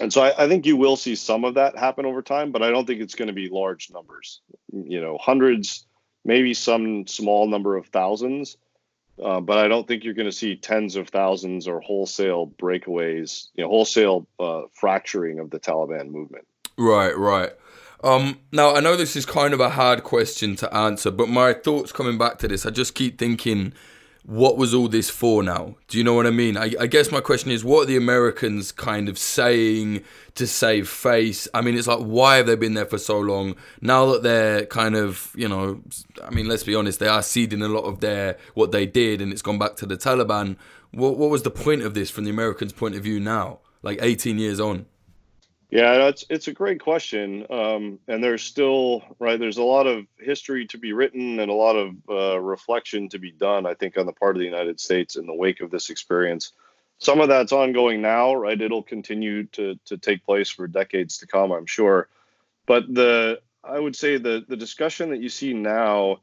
And 0.00 0.12
so 0.12 0.22
I, 0.22 0.44
I 0.44 0.48
think 0.48 0.66
you 0.66 0.76
will 0.76 0.96
see 0.96 1.14
some 1.14 1.44
of 1.44 1.54
that 1.54 1.76
happen 1.76 2.06
over 2.06 2.22
time, 2.22 2.52
but 2.52 2.62
I 2.62 2.70
don't 2.70 2.86
think 2.86 3.00
it's 3.00 3.14
going 3.14 3.28
to 3.28 3.34
be 3.34 3.48
large 3.48 3.90
numbers. 3.90 4.40
You 4.72 5.00
know, 5.00 5.18
hundreds, 5.18 5.86
maybe 6.24 6.54
some 6.54 7.06
small 7.06 7.48
number 7.48 7.76
of 7.76 7.86
thousands, 7.86 8.56
uh, 9.22 9.40
but 9.40 9.58
I 9.58 9.66
don't 9.68 9.88
think 9.88 10.04
you're 10.04 10.14
going 10.14 10.26
to 10.26 10.32
see 10.32 10.56
tens 10.56 10.94
of 10.96 11.08
thousands 11.08 11.66
or 11.66 11.80
wholesale 11.80 12.46
breakaways, 12.46 13.48
you 13.54 13.64
know, 13.64 13.70
wholesale 13.70 14.28
uh, 14.38 14.62
fracturing 14.72 15.40
of 15.40 15.50
the 15.50 15.58
Taliban 15.58 16.10
movement. 16.10 16.46
Right, 16.76 17.16
right. 17.16 17.50
Um, 18.04 18.38
now 18.52 18.76
I 18.76 18.80
know 18.80 18.96
this 18.96 19.16
is 19.16 19.26
kind 19.26 19.52
of 19.52 19.58
a 19.58 19.70
hard 19.70 20.04
question 20.04 20.54
to 20.56 20.72
answer, 20.72 21.10
but 21.10 21.28
my 21.28 21.52
thoughts 21.52 21.90
coming 21.90 22.16
back 22.16 22.38
to 22.38 22.48
this, 22.48 22.64
I 22.64 22.70
just 22.70 22.94
keep 22.94 23.18
thinking, 23.18 23.72
what 24.24 24.56
was 24.56 24.74
all 24.74 24.88
this 24.88 25.08
for 25.08 25.42
now? 25.42 25.76
Do 25.88 25.96
you 25.96 26.04
know 26.04 26.14
what 26.14 26.26
I 26.26 26.30
mean? 26.30 26.56
I, 26.56 26.72
I, 26.78 26.86
guess 26.86 27.10
my 27.10 27.20
question 27.20 27.50
is, 27.50 27.64
what 27.64 27.82
are 27.82 27.86
the 27.86 27.96
Americans 27.96 28.72
kind 28.72 29.08
of 29.08 29.18
saying 29.18 30.02
to 30.34 30.46
save 30.46 30.88
face? 30.88 31.48
I 31.54 31.60
mean, 31.60 31.76
it's 31.76 31.86
like, 31.86 32.00
why 32.00 32.36
have 32.36 32.46
they 32.46 32.56
been 32.56 32.74
there 32.74 32.86
for 32.86 32.98
so 32.98 33.18
long? 33.18 33.54
Now 33.80 34.12
that 34.12 34.22
they're 34.22 34.66
kind 34.66 34.96
of, 34.96 35.32
you 35.34 35.48
know, 35.48 35.80
I 36.22 36.30
mean, 36.30 36.46
let's 36.46 36.64
be 36.64 36.74
honest, 36.74 36.98
they 36.98 37.08
are 37.08 37.22
ceding 37.22 37.62
a 37.62 37.68
lot 37.68 37.84
of 37.84 38.00
their 38.00 38.36
what 38.54 38.72
they 38.72 38.86
did, 38.86 39.20
and 39.20 39.32
it's 39.32 39.42
gone 39.42 39.58
back 39.58 39.76
to 39.76 39.86
the 39.86 39.96
Taliban. 39.96 40.56
What, 40.90 41.16
what 41.16 41.30
was 41.30 41.42
the 41.42 41.50
point 41.50 41.82
of 41.82 41.94
this 41.94 42.10
from 42.10 42.24
the 42.24 42.30
Americans' 42.30 42.72
point 42.72 42.96
of 42.96 43.02
view 43.02 43.20
now, 43.20 43.60
like 43.82 43.98
18 44.02 44.38
years 44.38 44.60
on? 44.60 44.86
Yeah, 45.70 46.08
it's 46.08 46.24
it's 46.30 46.48
a 46.48 46.52
great 46.52 46.80
question, 46.80 47.44
um, 47.50 47.98
and 48.08 48.24
there's 48.24 48.42
still 48.42 49.02
right. 49.18 49.38
There's 49.38 49.58
a 49.58 49.62
lot 49.62 49.86
of 49.86 50.06
history 50.18 50.66
to 50.68 50.78
be 50.78 50.94
written 50.94 51.40
and 51.40 51.50
a 51.50 51.54
lot 51.54 51.76
of 51.76 51.94
uh, 52.08 52.40
reflection 52.40 53.10
to 53.10 53.18
be 53.18 53.32
done. 53.32 53.66
I 53.66 53.74
think 53.74 53.98
on 53.98 54.06
the 54.06 54.12
part 54.12 54.34
of 54.34 54.40
the 54.40 54.46
United 54.46 54.80
States 54.80 55.16
in 55.16 55.26
the 55.26 55.34
wake 55.34 55.60
of 55.60 55.70
this 55.70 55.90
experience. 55.90 56.52
Some 57.00 57.20
of 57.20 57.28
that's 57.28 57.52
ongoing 57.52 58.00
now, 58.00 58.34
right? 58.34 58.60
It'll 58.60 58.82
continue 58.82 59.44
to 59.48 59.78
to 59.84 59.98
take 59.98 60.24
place 60.24 60.48
for 60.48 60.66
decades 60.66 61.18
to 61.18 61.26
come, 61.26 61.52
I'm 61.52 61.66
sure. 61.66 62.08
But 62.64 62.92
the 62.92 63.40
I 63.62 63.78
would 63.78 63.94
say 63.94 64.16
the 64.16 64.46
the 64.48 64.56
discussion 64.56 65.10
that 65.10 65.20
you 65.20 65.28
see 65.28 65.52
now 65.52 66.20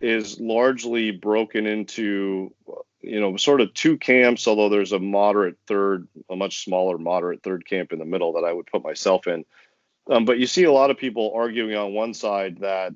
is 0.00 0.40
largely 0.40 1.10
broken 1.10 1.66
into 1.66 2.54
you 3.02 3.20
know, 3.20 3.36
sort 3.36 3.60
of 3.60 3.74
two 3.74 3.98
camps, 3.98 4.46
although 4.46 4.68
there's 4.68 4.92
a 4.92 4.98
moderate 4.98 5.56
third, 5.66 6.08
a 6.30 6.36
much 6.36 6.64
smaller 6.64 6.98
moderate 6.98 7.42
third 7.42 7.66
camp 7.66 7.92
in 7.92 7.98
the 7.98 8.04
middle 8.04 8.32
that 8.34 8.44
I 8.44 8.52
would 8.52 8.66
put 8.66 8.84
myself 8.84 9.26
in. 9.26 9.44
Um, 10.08 10.24
but 10.24 10.38
you 10.38 10.46
see 10.46 10.64
a 10.64 10.72
lot 10.72 10.90
of 10.90 10.96
people 10.96 11.32
arguing 11.34 11.76
on 11.76 11.94
one 11.94 12.14
side 12.14 12.58
that, 12.60 12.92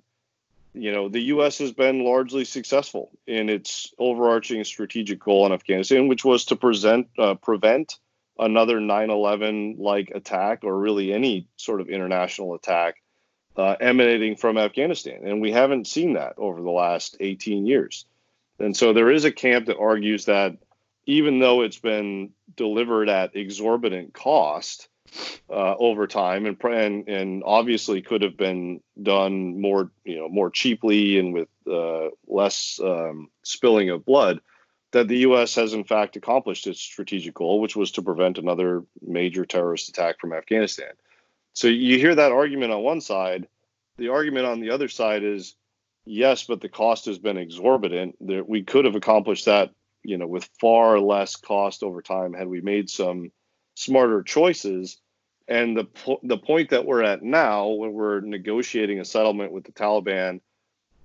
you 0.74 0.92
know, 0.92 1.08
the 1.08 1.20
U.S. 1.20 1.58
has 1.58 1.72
been 1.72 2.04
largely 2.04 2.44
successful 2.44 3.10
in 3.26 3.48
its 3.48 3.92
overarching 3.98 4.62
strategic 4.64 5.20
goal 5.20 5.46
in 5.46 5.52
Afghanistan, 5.52 6.08
which 6.08 6.24
was 6.24 6.44
to 6.46 6.56
present, 6.56 7.08
uh, 7.18 7.34
prevent 7.34 7.98
another 8.38 8.80
9 8.80 9.10
11 9.10 9.76
like 9.78 10.10
attack 10.14 10.64
or 10.64 10.78
really 10.78 11.12
any 11.12 11.48
sort 11.56 11.80
of 11.80 11.88
international 11.88 12.54
attack 12.54 12.96
uh, 13.56 13.76
emanating 13.80 14.36
from 14.36 14.58
Afghanistan. 14.58 15.20
And 15.24 15.40
we 15.40 15.52
haven't 15.52 15.86
seen 15.86 16.14
that 16.14 16.34
over 16.36 16.60
the 16.60 16.70
last 16.70 17.16
18 17.20 17.66
years. 17.66 18.04
And 18.58 18.76
so 18.76 18.92
there 18.92 19.10
is 19.10 19.24
a 19.24 19.32
camp 19.32 19.66
that 19.66 19.78
argues 19.78 20.26
that 20.26 20.56
even 21.06 21.38
though 21.38 21.62
it's 21.62 21.78
been 21.78 22.30
delivered 22.56 23.08
at 23.08 23.36
exorbitant 23.36 24.12
cost 24.12 24.88
uh, 25.48 25.76
over 25.76 26.06
time 26.06 26.46
and, 26.46 26.62
and 26.64 27.08
and 27.08 27.42
obviously 27.46 28.02
could 28.02 28.22
have 28.22 28.36
been 28.36 28.80
done 29.00 29.60
more 29.60 29.90
you 30.04 30.18
know 30.18 30.28
more 30.28 30.50
cheaply 30.50 31.18
and 31.18 31.32
with 31.32 31.48
uh, 31.70 32.08
less 32.26 32.80
um, 32.82 33.28
spilling 33.44 33.90
of 33.90 34.04
blood 34.04 34.40
that 34.92 35.08
the 35.08 35.18
U.S. 35.18 35.54
has 35.54 35.74
in 35.74 35.84
fact 35.84 36.16
accomplished 36.16 36.66
its 36.66 36.80
strategic 36.80 37.34
goal, 37.34 37.60
which 37.60 37.76
was 37.76 37.90
to 37.92 38.02
prevent 38.02 38.38
another 38.38 38.84
major 39.00 39.44
terrorist 39.44 39.88
attack 39.88 40.18
from 40.18 40.32
Afghanistan. 40.32 40.92
So 41.52 41.68
you 41.68 41.98
hear 41.98 42.14
that 42.14 42.32
argument 42.32 42.72
on 42.72 42.82
one 42.82 43.00
side. 43.00 43.48
The 43.98 44.08
argument 44.08 44.46
on 44.46 44.60
the 44.60 44.70
other 44.70 44.88
side 44.88 45.22
is 45.22 45.54
yes, 46.06 46.44
but 46.44 46.60
the 46.60 46.68
cost 46.68 47.04
has 47.06 47.18
been 47.18 47.36
exorbitant. 47.36 48.16
There, 48.20 48.44
we 48.44 48.62
could 48.62 48.86
have 48.86 48.94
accomplished 48.94 49.44
that, 49.44 49.72
you 50.02 50.16
know, 50.16 50.26
with 50.26 50.48
far 50.60 50.98
less 50.98 51.36
cost 51.36 51.82
over 51.82 52.00
time 52.00 52.32
had 52.32 52.48
we 52.48 52.60
made 52.60 52.88
some 52.88 53.32
smarter 53.74 54.22
choices. 54.22 54.98
And 55.48 55.76
the 55.76 55.86
the 56.22 56.38
point 56.38 56.70
that 56.70 56.86
we're 56.86 57.02
at 57.02 57.22
now, 57.22 57.68
when 57.68 57.92
we're 57.92 58.20
negotiating 58.20 58.98
a 58.98 59.04
settlement 59.04 59.52
with 59.52 59.64
the 59.64 59.72
Taliban, 59.72 60.40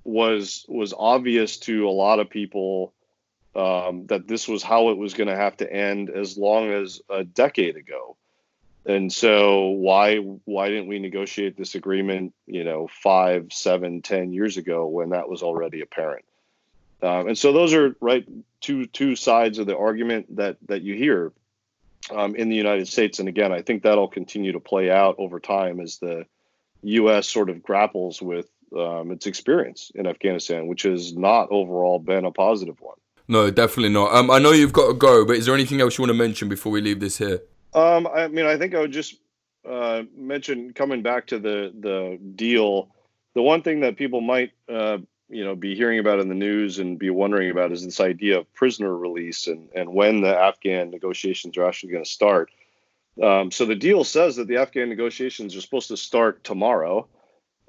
was 0.04 0.66
was 0.68 0.94
obvious 0.98 1.58
to 1.58 1.88
a 1.88 1.92
lot 1.92 2.20
of 2.20 2.30
people 2.30 2.94
um, 3.56 4.08
that 4.08 4.28
this 4.28 4.48
was 4.48 4.64
how 4.64 4.90
it 4.90 4.98
was 4.98 5.14
going 5.14 5.28
to 5.28 5.36
have 5.36 5.58
to 5.58 5.72
end 5.72 6.10
as 6.10 6.38
long 6.38 6.72
as 6.72 7.02
a 7.10 7.24
decade 7.24 7.76
ago. 7.76 8.18
And 8.86 9.13
so 9.13 9.67
why 9.70 10.17
why 10.17 10.70
didn't 10.70 10.88
we 10.88 11.00
negotiate 11.00 11.56
this 11.56 11.76
agreement, 11.76 12.34
you 12.48 12.63
know, 12.63 12.88
five, 12.88 13.54
seven, 13.54 14.02
ten 14.02 14.34
years 14.34 14.58
ago 14.58 14.88
when 14.88 15.10
that 15.10 15.30
was 15.30 15.44
already 15.44 15.82
apparent? 15.82 16.26
Um, 17.04 17.28
and 17.28 17.38
so 17.38 17.52
those 17.52 17.74
are 17.74 17.96
right 18.00 18.28
two 18.60 18.88
two 18.88 19.15
sides 19.15 19.60
of 19.60 19.67
the 19.67 19.78
argument 19.78 20.36
that 20.36 20.58
that 20.67 20.82
you 20.82 20.96
hear 20.96 21.32
um, 22.10 22.36
in 22.36 22.50
the 22.50 22.56
United 22.56 22.88
States. 22.88 23.20
And 23.20 23.30
again, 23.30 23.52
I 23.52 23.62
think 23.62 23.84
that'll 23.84 24.08
continue 24.08 24.52
to 24.54 24.60
play 24.60 24.89
out 24.89 25.15
over 25.20 25.39
time 25.39 25.80
as 25.80 26.00
the 26.00 26.26
U.S. 26.84 27.28
sort 27.28 27.52
of 27.52 27.62
grapples 27.62 28.20
with 28.20 28.48
um, 28.76 29.12
its 29.12 29.28
experience 29.28 29.91
in 29.94 30.08
Afghanistan, 30.08 30.65
which 30.65 30.84
has 30.84 31.15
not 31.15 31.50
overall 31.52 32.00
been 32.00 32.26
a 32.26 32.32
positive 32.32 32.80
one. 32.82 32.98
No, 33.28 33.52
definitely 33.52 33.94
not. 33.94 34.13
Um, 34.13 34.32
I 34.32 34.39
know 34.39 34.52
you've 34.52 34.74
got 34.74 34.88
to 34.88 34.94
go, 34.94 35.24
but 35.24 35.36
is 35.36 35.46
there 35.46 35.54
anything 35.54 35.80
else 35.82 35.98
you 35.98 36.02
want 36.02 36.10
to 36.10 36.17
mention 36.17 36.50
before 36.50 36.72
we 36.72 36.82
leave 36.82 37.00
this 37.00 37.20
here? 37.20 37.41
Um, 37.74 38.08
I 38.08 38.28
mean, 38.28 38.46
I 38.46 38.58
think 38.58 38.76
I 38.76 38.80
would 38.80 38.92
just 38.92 39.16
uh, 39.68 40.04
mention 40.16 40.74
coming 40.74 41.02
back 41.02 41.28
to 41.28 41.40
the 41.40 41.74
the 41.80 42.20
deal. 42.36 42.90
The 43.34 43.42
one 43.42 43.62
thing 43.62 43.82
that 43.82 43.96
people 43.96 44.22
might 44.22 44.52
uh, 44.70 44.98
you 45.30 45.44
know 45.44 45.56
be 45.56 45.76
hearing 45.76 46.00
about 46.00 46.20
in 46.20 46.30
the 46.30 46.36
news 46.36 46.80
and 46.80 47.00
be 47.00 47.10
wondering 47.10 47.52
about 47.52 47.72
is 47.72 47.84
this 47.84 48.00
idea 48.00 48.40
of 48.40 48.54
prisoner 48.54 48.96
release 48.96 49.48
and 49.48 49.70
and 49.74 49.94
when 49.94 50.22
the 50.22 50.36
Afghan 50.36 50.92
negotiations 50.92 51.58
are 51.58 51.68
actually 51.68 51.94
going 51.94 52.04
to 52.04 52.10
start. 52.10 52.52
Um, 53.22 53.52
so 53.52 53.66
the 53.66 53.76
deal 53.76 54.04
says 54.04 54.38
that 54.38 54.48
the 54.48 54.58
Afghan 54.58 54.90
negotiations 54.90 55.56
are 55.56 55.62
supposed 55.62 55.90
to 55.90 55.98
start 55.98 56.44
tomorrow. 56.44 57.08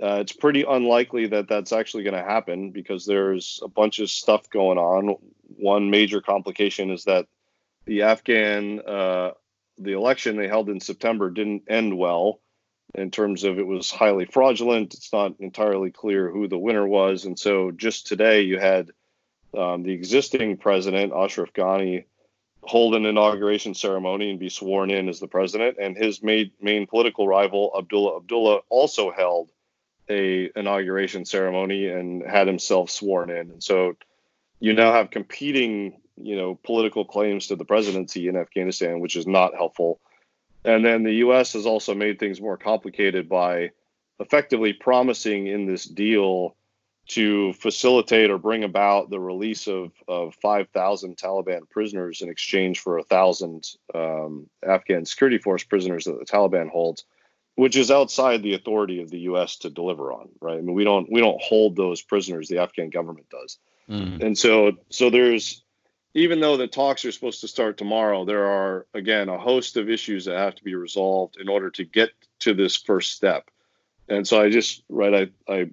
Uh, 0.02 0.18
it's 0.20 0.32
pretty 0.32 0.64
unlikely 0.68 1.26
that 1.28 1.48
that's 1.48 1.72
actually 1.72 2.02
going 2.02 2.14
to 2.14 2.22
happen 2.22 2.70
because 2.70 3.06
there's 3.06 3.60
a 3.62 3.68
bunch 3.68 3.98
of 3.98 4.10
stuff 4.10 4.48
going 4.50 4.78
on. 4.78 5.16
One 5.56 5.90
major 5.90 6.20
complication 6.20 6.90
is 6.90 7.04
that 7.04 7.26
the 7.84 8.02
Afghan 8.02 8.80
uh, 8.80 9.32
the 9.84 9.92
election 9.92 10.36
they 10.36 10.48
held 10.48 10.68
in 10.68 10.80
September 10.80 11.30
didn't 11.30 11.64
end 11.68 11.96
well 11.96 12.40
in 12.94 13.10
terms 13.10 13.44
of 13.44 13.58
it 13.58 13.66
was 13.66 13.90
highly 13.90 14.26
fraudulent. 14.26 14.94
It's 14.94 15.12
not 15.12 15.40
entirely 15.40 15.90
clear 15.90 16.30
who 16.30 16.48
the 16.48 16.58
winner 16.58 16.86
was. 16.86 17.24
And 17.24 17.38
so 17.38 17.70
just 17.70 18.06
today 18.06 18.42
you 18.42 18.58
had 18.58 18.90
um, 19.56 19.82
the 19.82 19.92
existing 19.92 20.58
president, 20.58 21.12
Ashraf 21.12 21.52
Ghani, 21.52 22.04
hold 22.62 22.94
an 22.94 23.06
inauguration 23.06 23.74
ceremony 23.74 24.30
and 24.30 24.38
be 24.38 24.48
sworn 24.48 24.90
in 24.90 25.08
as 25.08 25.20
the 25.20 25.26
president. 25.26 25.78
And 25.80 25.96
his 25.96 26.22
main, 26.22 26.52
main 26.60 26.86
political 26.86 27.26
rival, 27.26 27.72
Abdullah 27.76 28.18
Abdullah, 28.18 28.60
also 28.68 29.10
held 29.10 29.50
a 30.08 30.50
inauguration 30.54 31.24
ceremony 31.24 31.88
and 31.88 32.22
had 32.22 32.46
himself 32.46 32.90
sworn 32.90 33.30
in. 33.30 33.50
And 33.50 33.62
so 33.62 33.96
you 34.60 34.74
now 34.74 34.92
have 34.92 35.10
competing 35.10 36.01
you 36.16 36.36
know 36.36 36.58
political 36.62 37.04
claims 37.04 37.46
to 37.48 37.56
the 37.56 37.64
presidency 37.64 38.28
in 38.28 38.36
Afghanistan, 38.36 39.00
which 39.00 39.16
is 39.16 39.26
not 39.26 39.54
helpful. 39.54 40.00
And 40.64 40.84
then 40.84 41.02
the 41.02 41.14
U.S. 41.14 41.54
has 41.54 41.66
also 41.66 41.94
made 41.94 42.18
things 42.18 42.40
more 42.40 42.56
complicated 42.56 43.28
by 43.28 43.70
effectively 44.20 44.72
promising 44.72 45.48
in 45.48 45.66
this 45.66 45.84
deal 45.84 46.54
to 47.08 47.52
facilitate 47.54 48.30
or 48.30 48.38
bring 48.38 48.62
about 48.62 49.10
the 49.10 49.18
release 49.18 49.66
of, 49.66 49.90
of 50.06 50.34
5,000 50.36 51.16
Taliban 51.16 51.68
prisoners 51.68 52.22
in 52.22 52.28
exchange 52.28 52.78
for 52.78 52.96
1,000 52.96 53.68
um, 53.94 54.48
Afghan 54.64 55.04
security 55.04 55.38
force 55.38 55.64
prisoners 55.64 56.04
that 56.04 56.18
the 56.18 56.24
Taliban 56.24 56.70
holds, 56.70 57.04
which 57.56 57.76
is 57.76 57.90
outside 57.90 58.42
the 58.42 58.54
authority 58.54 59.02
of 59.02 59.10
the 59.10 59.20
U.S. 59.20 59.56
to 59.58 59.70
deliver 59.70 60.12
on. 60.12 60.28
Right? 60.40 60.58
I 60.58 60.60
mean, 60.60 60.74
we 60.74 60.84
don't 60.84 61.10
we 61.10 61.20
don't 61.20 61.42
hold 61.42 61.74
those 61.74 62.02
prisoners; 62.02 62.48
the 62.48 62.58
Afghan 62.58 62.90
government 62.90 63.28
does. 63.30 63.58
Mm. 63.90 64.22
And 64.22 64.38
so 64.38 64.72
so 64.88 65.10
there's 65.10 65.62
even 66.14 66.40
though 66.40 66.56
the 66.56 66.66
talks 66.66 67.04
are 67.04 67.12
supposed 67.12 67.40
to 67.40 67.48
start 67.48 67.78
tomorrow, 67.78 68.24
there 68.24 68.46
are 68.46 68.86
again 68.94 69.28
a 69.28 69.38
host 69.38 69.76
of 69.76 69.88
issues 69.88 70.24
that 70.26 70.36
have 70.36 70.54
to 70.54 70.64
be 70.64 70.74
resolved 70.74 71.36
in 71.40 71.48
order 71.48 71.70
to 71.70 71.84
get 71.84 72.10
to 72.40 72.54
this 72.54 72.76
first 72.76 73.12
step. 73.12 73.50
And 74.08 74.26
so 74.26 74.40
I 74.40 74.50
just 74.50 74.82
right 74.88 75.30
I 75.48 75.52
I 75.52 75.70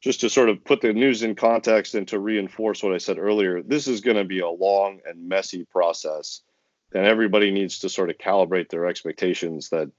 just 0.00 0.20
to 0.20 0.30
sort 0.30 0.48
of 0.48 0.64
put 0.64 0.80
the 0.80 0.92
news 0.92 1.22
in 1.22 1.34
context 1.34 1.94
and 1.94 2.06
to 2.08 2.18
reinforce 2.18 2.82
what 2.82 2.94
I 2.94 2.98
said 2.98 3.18
earlier, 3.18 3.62
this 3.62 3.88
is 3.88 4.00
going 4.00 4.16
to 4.16 4.24
be 4.24 4.40
a 4.40 4.48
long 4.48 5.00
and 5.06 5.28
messy 5.28 5.64
process. 5.64 6.42
And 6.94 7.04
everybody 7.04 7.50
needs 7.50 7.80
to 7.80 7.88
sort 7.88 8.10
of 8.10 8.18
calibrate 8.18 8.68
their 8.68 8.86
expectations 8.86 9.70
that 9.70 9.90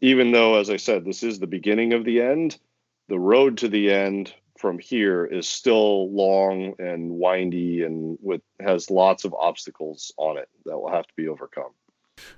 even 0.00 0.30
though, 0.30 0.60
as 0.60 0.70
I 0.70 0.76
said, 0.76 1.04
this 1.04 1.22
is 1.22 1.38
the 1.38 1.46
beginning 1.46 1.94
of 1.94 2.04
the 2.04 2.20
end, 2.20 2.58
the 3.08 3.18
road 3.18 3.58
to 3.58 3.68
the 3.68 3.90
end 3.90 4.32
from 4.58 4.78
here 4.78 5.24
is 5.24 5.48
still 5.48 6.10
long 6.10 6.74
and 6.78 7.10
windy 7.10 7.82
and 7.82 8.18
with 8.22 8.42
has 8.60 8.90
lots 8.90 9.24
of 9.24 9.34
obstacles 9.34 10.12
on 10.16 10.38
it 10.38 10.48
that 10.64 10.78
will 10.78 10.90
have 10.90 11.06
to 11.06 11.12
be 11.16 11.28
overcome. 11.28 11.70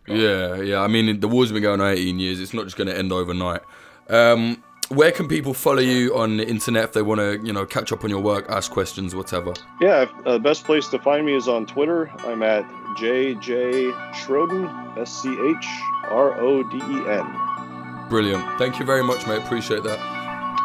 Yeah, 0.07 0.57
yeah. 0.57 0.81
I 0.81 0.88
mean, 0.88 1.20
the 1.20 1.28
war's 1.28 1.52
been 1.52 1.62
going 1.62 1.81
on 1.81 1.92
18 1.92 2.18
years. 2.18 2.40
It's 2.40 2.54
not 2.54 2.64
just 2.64 2.76
going 2.76 2.88
to 2.88 2.96
end 2.96 3.12
overnight. 3.12 3.61
Um, 4.09 4.62
where 4.88 5.12
can 5.12 5.28
people 5.28 5.52
follow 5.52 5.81
you 5.81 6.16
on 6.16 6.38
the 6.38 6.48
internet 6.48 6.85
if 6.85 6.92
they 6.94 7.02
want 7.02 7.20
to, 7.20 7.38
you 7.44 7.52
know, 7.52 7.66
catch 7.66 7.92
up 7.92 8.04
on 8.04 8.11
your 8.11 8.20
work, 8.20 8.46
ask 8.48 8.70
questions, 8.70 9.14
whatever? 9.14 9.52
Yeah, 9.81 10.07
the 10.24 10.31
uh, 10.31 10.38
best 10.38 10.64
place 10.64 10.88
to 10.88 10.98
find 10.98 11.26
me 11.26 11.35
is 11.35 11.46
on 11.46 11.66
Twitter. 11.66 12.11
I'm 12.20 12.42
at 12.42 12.64
JJ 12.96 13.92
Schroden, 14.14 14.98
S 14.98 15.22
C 15.22 15.28
H 15.28 15.66
R 16.04 16.40
O 16.40 16.62
D 16.62 16.78
E 16.78 17.09
N. 17.09 18.09
Brilliant. 18.09 18.59
Thank 18.59 18.78
you 18.78 18.87
very 18.87 19.04
much, 19.04 19.26
mate. 19.26 19.42
Appreciate 19.42 19.83
that. 19.83 19.98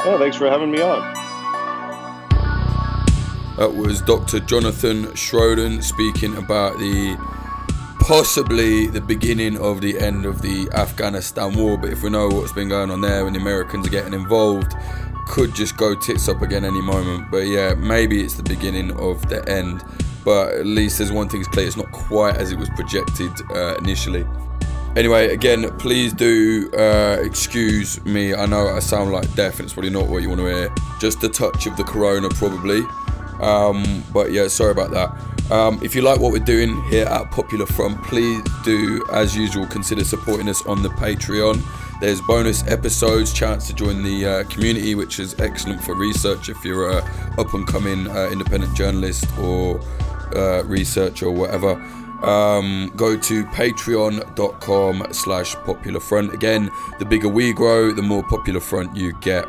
Yeah, 0.06 0.18
thanks 0.18 0.38
for 0.38 0.50
having 0.50 0.72
me 0.72 0.82
on. 0.82 1.33
That 3.58 3.76
was 3.76 4.02
Dr. 4.02 4.40
Jonathan 4.40 5.06
Schroden 5.14 5.84
speaking 5.84 6.36
about 6.38 6.80
the 6.80 7.16
possibly 8.00 8.88
the 8.88 9.00
beginning 9.00 9.58
of 9.60 9.80
the 9.80 9.98
end 10.00 10.26
of 10.26 10.42
the 10.42 10.68
Afghanistan 10.74 11.54
war. 11.56 11.78
But 11.78 11.92
if 11.92 12.02
we 12.02 12.10
know 12.10 12.28
what's 12.30 12.52
been 12.52 12.70
going 12.70 12.90
on 12.90 13.02
there 13.02 13.28
and 13.28 13.36
the 13.36 13.40
Americans 13.40 13.86
are 13.86 13.92
getting 13.92 14.14
involved, 14.14 14.74
could 15.28 15.54
just 15.54 15.78
go 15.78 15.94
tits 15.94 16.28
up 16.28 16.42
again 16.42 16.66
any 16.66 16.82
moment. 16.82 17.30
But 17.30 17.46
yeah, 17.46 17.76
maybe 17.76 18.24
it's 18.24 18.34
the 18.34 18.44
beginning 18.44 18.92
of 19.00 19.30
the 19.30 19.48
end. 19.48 19.84
But 20.26 20.56
at 20.56 20.66
least 20.66 20.98
there's 20.98 21.12
one 21.12 21.30
thing's 21.30 21.48
clear: 21.48 21.68
it's 21.68 21.78
not 21.78 21.92
quite 21.92 22.38
as 22.38 22.52
it 22.52 22.58
was 22.58 22.70
projected 22.70 23.32
uh, 23.52 23.76
initially. 23.78 24.26
Anyway, 24.96 25.32
again, 25.32 25.70
please 25.78 26.12
do 26.12 26.72
uh, 26.74 27.18
excuse 27.22 28.04
me. 28.04 28.34
I 28.34 28.48
know 28.48 28.68
I 28.68 28.80
sound 28.80 29.12
like 29.12 29.32
deaf, 29.36 29.60
and 29.60 29.66
it's 29.66 29.74
probably 29.74 29.92
not 29.92 30.08
what 30.08 30.24
you 30.24 30.30
want 30.30 30.42
to 30.42 30.48
hear. 30.48 30.74
Just 31.00 31.24
a 31.24 31.30
touch 31.30 31.68
of 31.68 31.78
the 31.78 31.84
corona, 31.84 32.30
probably. 32.30 32.82
Um, 33.44 34.04
but 34.14 34.32
yeah, 34.32 34.48
sorry 34.48 34.72
about 34.72 34.92
that. 34.92 35.52
Um, 35.52 35.80
if 35.84 35.94
you 35.94 36.02
like 36.02 36.20
what 36.20 36.32
we're 36.32 36.40
doing 36.40 36.82
here 36.84 37.06
at 37.06 37.30
Popular 37.32 37.66
Front, 37.66 38.02
please 38.04 38.42
do, 38.64 39.06
as 39.12 39.36
usual, 39.36 39.68
consider 39.68 40.06
supporting 40.06 40.48
us 40.48 40.66
on 40.66 40.82
the 40.82 40.90
Patreon. 40.90 41.62
There's 42.00 42.22
bonus 42.22 42.66
episodes, 42.68 43.34
chance 43.34 43.68
to 43.68 43.74
join 43.74 44.02
the 44.04 44.26
uh, 44.26 44.44
community, 44.46 44.96
which 44.96 45.20
is 45.20 45.38
excellent 45.40 45.84
for 45.84 45.96
research 45.96 46.50
if 46.50 46.64
you're 46.64 46.90
a 46.90 47.04
up 47.38 47.54
and 47.54 47.68
coming 47.68 48.08
uh, 48.08 48.30
independent 48.32 48.76
journalist 48.76 49.26
or 49.38 49.82
uh, 50.36 50.64
researcher 50.64 51.28
or 51.28 51.32
whatever. 51.32 51.74
Um, 52.24 52.92
go 52.96 53.18
to 53.18 53.44
patreon.com 53.46 55.08
slash 55.12 55.56
popular 55.56 56.00
front. 56.00 56.34
Again, 56.34 56.72
the 56.98 57.06
bigger 57.06 57.28
we 57.28 57.52
grow, 57.52 57.92
the 57.92 58.02
more 58.02 58.24
popular 58.24 58.62
front 58.62 58.96
you 58.96 59.12
get. 59.20 59.46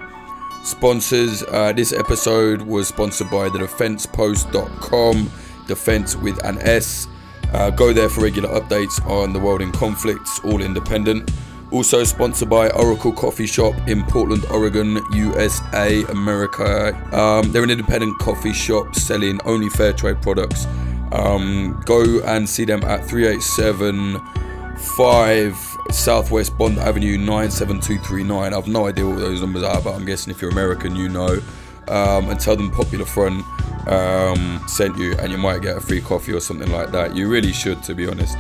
Sponsors, 0.65 1.43
uh, 1.43 1.73
this 1.75 1.93
episode 1.93 2.63
was 2.63 2.89
sponsored 2.89 3.31
by 3.31 3.51
the 3.51 3.59
defensepost.com 3.59 5.31
defense 5.67 6.17
with 6.17 6.43
an 6.43 6.57
S. 6.63 7.07
Uh, 7.53 7.69
go 7.69 7.93
there 7.93 8.09
for 8.09 8.23
regular 8.23 8.49
updates 8.49 8.99
on 9.07 9.35
the 9.35 9.39
world 9.39 9.61
in 9.61 9.71
conflicts, 9.73 10.41
all 10.41 10.63
independent. 10.63 11.31
Also 11.71 12.03
sponsored 12.05 12.49
by 12.49 12.71
Oracle 12.71 13.13
Coffee 13.13 13.47
Shop 13.47 13.75
in 13.87 14.05
Portland, 14.05 14.47
Oregon, 14.47 15.03
USA, 15.13 16.03
America. 16.05 16.95
Um, 17.15 17.53
they're 17.53 17.63
an 17.63 17.71
independent 17.71 18.19
coffee 18.19 18.55
shop 18.55 18.95
selling 18.95 19.39
only 19.45 19.69
fair 19.69 19.93
trade 19.93 20.23
products. 20.23 20.67
Um, 21.13 21.79
go 21.85 22.23
and 22.25 22.49
see 22.49 22.65
them 22.65 22.83
at 22.85 23.07
3875 23.07 25.74
Southwest 25.95 26.59
Bond 26.59 26.79
Avenue 26.79 27.17
97239. 27.17 28.53
I've 28.53 28.67
no 28.67 28.87
idea 28.87 29.07
what 29.07 29.19
those 29.19 29.41
numbers 29.41 29.63
are, 29.63 29.81
but 29.81 29.95
I'm 29.95 30.05
guessing 30.05 30.33
if 30.33 30.43
you're 30.43 30.51
American, 30.51 30.97
you 30.97 31.09
know. 31.09 31.39
Um, 31.87 32.31
and 32.31 32.41
tell 32.41 32.57
them 32.57 32.71
Popular 32.71 33.05
Front 33.05 33.45
um, 33.89 34.61
sent 34.67 34.97
you, 34.99 35.15
and 35.19 35.31
you 35.31 35.39
might 35.39 35.63
get 35.63 35.77
a 35.77 35.81
free 35.81 36.01
coffee 36.01 36.33
or 36.33 36.41
something 36.41 36.71
like 36.71 36.91
that. 36.93 37.15
You 37.15 37.29
really 37.29 37.53
should, 37.53 37.83
to 37.85 37.95
be 37.95 38.07
honest. 38.07 38.37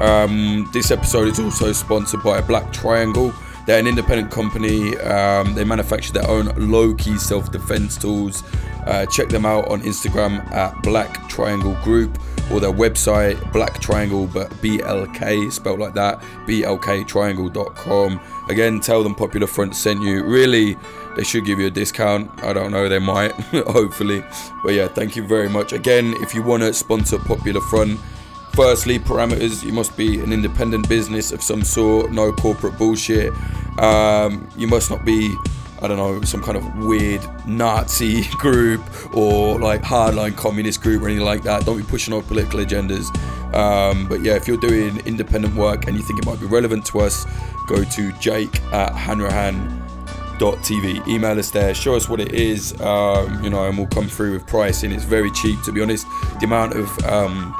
Um, 0.00 0.68
this 0.72 0.90
episode 0.90 1.28
is 1.28 1.38
also 1.38 1.72
sponsored 1.72 2.22
by 2.22 2.40
Black 2.40 2.72
Triangle. 2.72 3.32
They're 3.66 3.78
an 3.78 3.86
independent 3.86 4.30
company. 4.30 4.96
Um, 4.98 5.54
they 5.54 5.64
manufacture 5.64 6.12
their 6.12 6.28
own 6.28 6.46
low 6.70 6.94
key 6.94 7.18
self 7.18 7.52
defense 7.52 7.96
tools. 7.96 8.42
Uh, 8.86 9.06
check 9.06 9.28
them 9.28 9.46
out 9.46 9.68
on 9.68 9.82
Instagram 9.82 10.44
at 10.52 10.82
Black 10.82 11.28
Triangle 11.28 11.74
Group 11.82 12.18
or 12.50 12.60
their 12.60 12.72
website, 12.72 13.52
Black 13.52 13.80
Triangle, 13.80 14.26
but 14.26 14.50
BLK, 14.62 15.50
spelled 15.52 15.80
like 15.80 15.94
that, 15.94 16.20
blktriangle.com. 16.46 18.20
Again, 18.48 18.80
tell 18.80 19.02
them 19.02 19.14
Popular 19.14 19.46
Front 19.46 19.74
sent 19.74 20.02
you. 20.02 20.24
Really, 20.24 20.76
they 21.16 21.24
should 21.24 21.44
give 21.44 21.58
you 21.58 21.66
a 21.66 21.70
discount. 21.70 22.30
I 22.42 22.52
don't 22.52 22.72
know, 22.72 22.88
they 22.88 22.98
might, 22.98 23.32
hopefully. 23.52 24.22
But 24.62 24.74
yeah, 24.74 24.88
thank 24.88 25.16
you 25.16 25.26
very 25.26 25.48
much. 25.48 25.72
Again, 25.72 26.14
if 26.18 26.34
you 26.34 26.42
want 26.42 26.62
to 26.62 26.72
sponsor 26.72 27.18
Popular 27.18 27.60
Front, 27.62 27.98
firstly, 28.54 28.98
parameters 28.98 29.64
you 29.64 29.72
must 29.72 29.96
be 29.96 30.20
an 30.20 30.32
independent 30.32 30.88
business 30.88 31.32
of 31.32 31.42
some 31.42 31.62
sort, 31.62 32.12
no 32.12 32.32
corporate 32.32 32.78
bullshit. 32.78 33.32
Um, 33.78 34.48
you 34.56 34.68
must 34.68 34.90
not 34.90 35.04
be 35.04 35.34
I 35.84 35.88
don't 35.88 35.98
know, 35.98 36.22
some 36.22 36.42
kind 36.42 36.56
of 36.56 36.78
weird 36.78 37.20
Nazi 37.46 38.22
group 38.38 38.80
or 39.14 39.60
like 39.60 39.82
hardline 39.82 40.34
communist 40.34 40.80
group 40.80 41.02
or 41.02 41.08
anything 41.08 41.26
like 41.26 41.42
that. 41.42 41.66
Don't 41.66 41.76
be 41.76 41.82
pushing 41.82 42.14
our 42.14 42.22
political 42.22 42.60
agendas. 42.60 43.04
Um, 43.54 44.08
but 44.08 44.22
yeah, 44.22 44.34
if 44.34 44.48
you're 44.48 44.56
doing 44.56 45.06
independent 45.06 45.54
work 45.54 45.86
and 45.86 45.94
you 45.96 46.02
think 46.02 46.20
it 46.20 46.26
might 46.26 46.40
be 46.40 46.46
relevant 46.46 46.86
to 46.86 47.00
us, 47.00 47.26
go 47.66 47.84
to 47.84 48.12
jake 48.12 48.62
at 48.72 48.94
hanrahan.tv. 48.94 51.06
Email 51.06 51.38
us 51.38 51.50
there, 51.50 51.74
show 51.74 51.94
us 51.94 52.08
what 52.08 52.18
it 52.18 52.32
is, 52.32 52.80
um, 52.80 53.44
you 53.44 53.50
know, 53.50 53.68
and 53.68 53.76
we'll 53.76 53.86
come 53.88 54.08
through 54.08 54.32
with 54.32 54.46
pricing. 54.46 54.90
It's 54.90 55.04
very 55.04 55.30
cheap, 55.32 55.60
to 55.64 55.72
be 55.72 55.82
honest. 55.82 56.06
The 56.40 56.46
amount 56.46 56.76
of 56.76 56.98
um, 57.04 57.54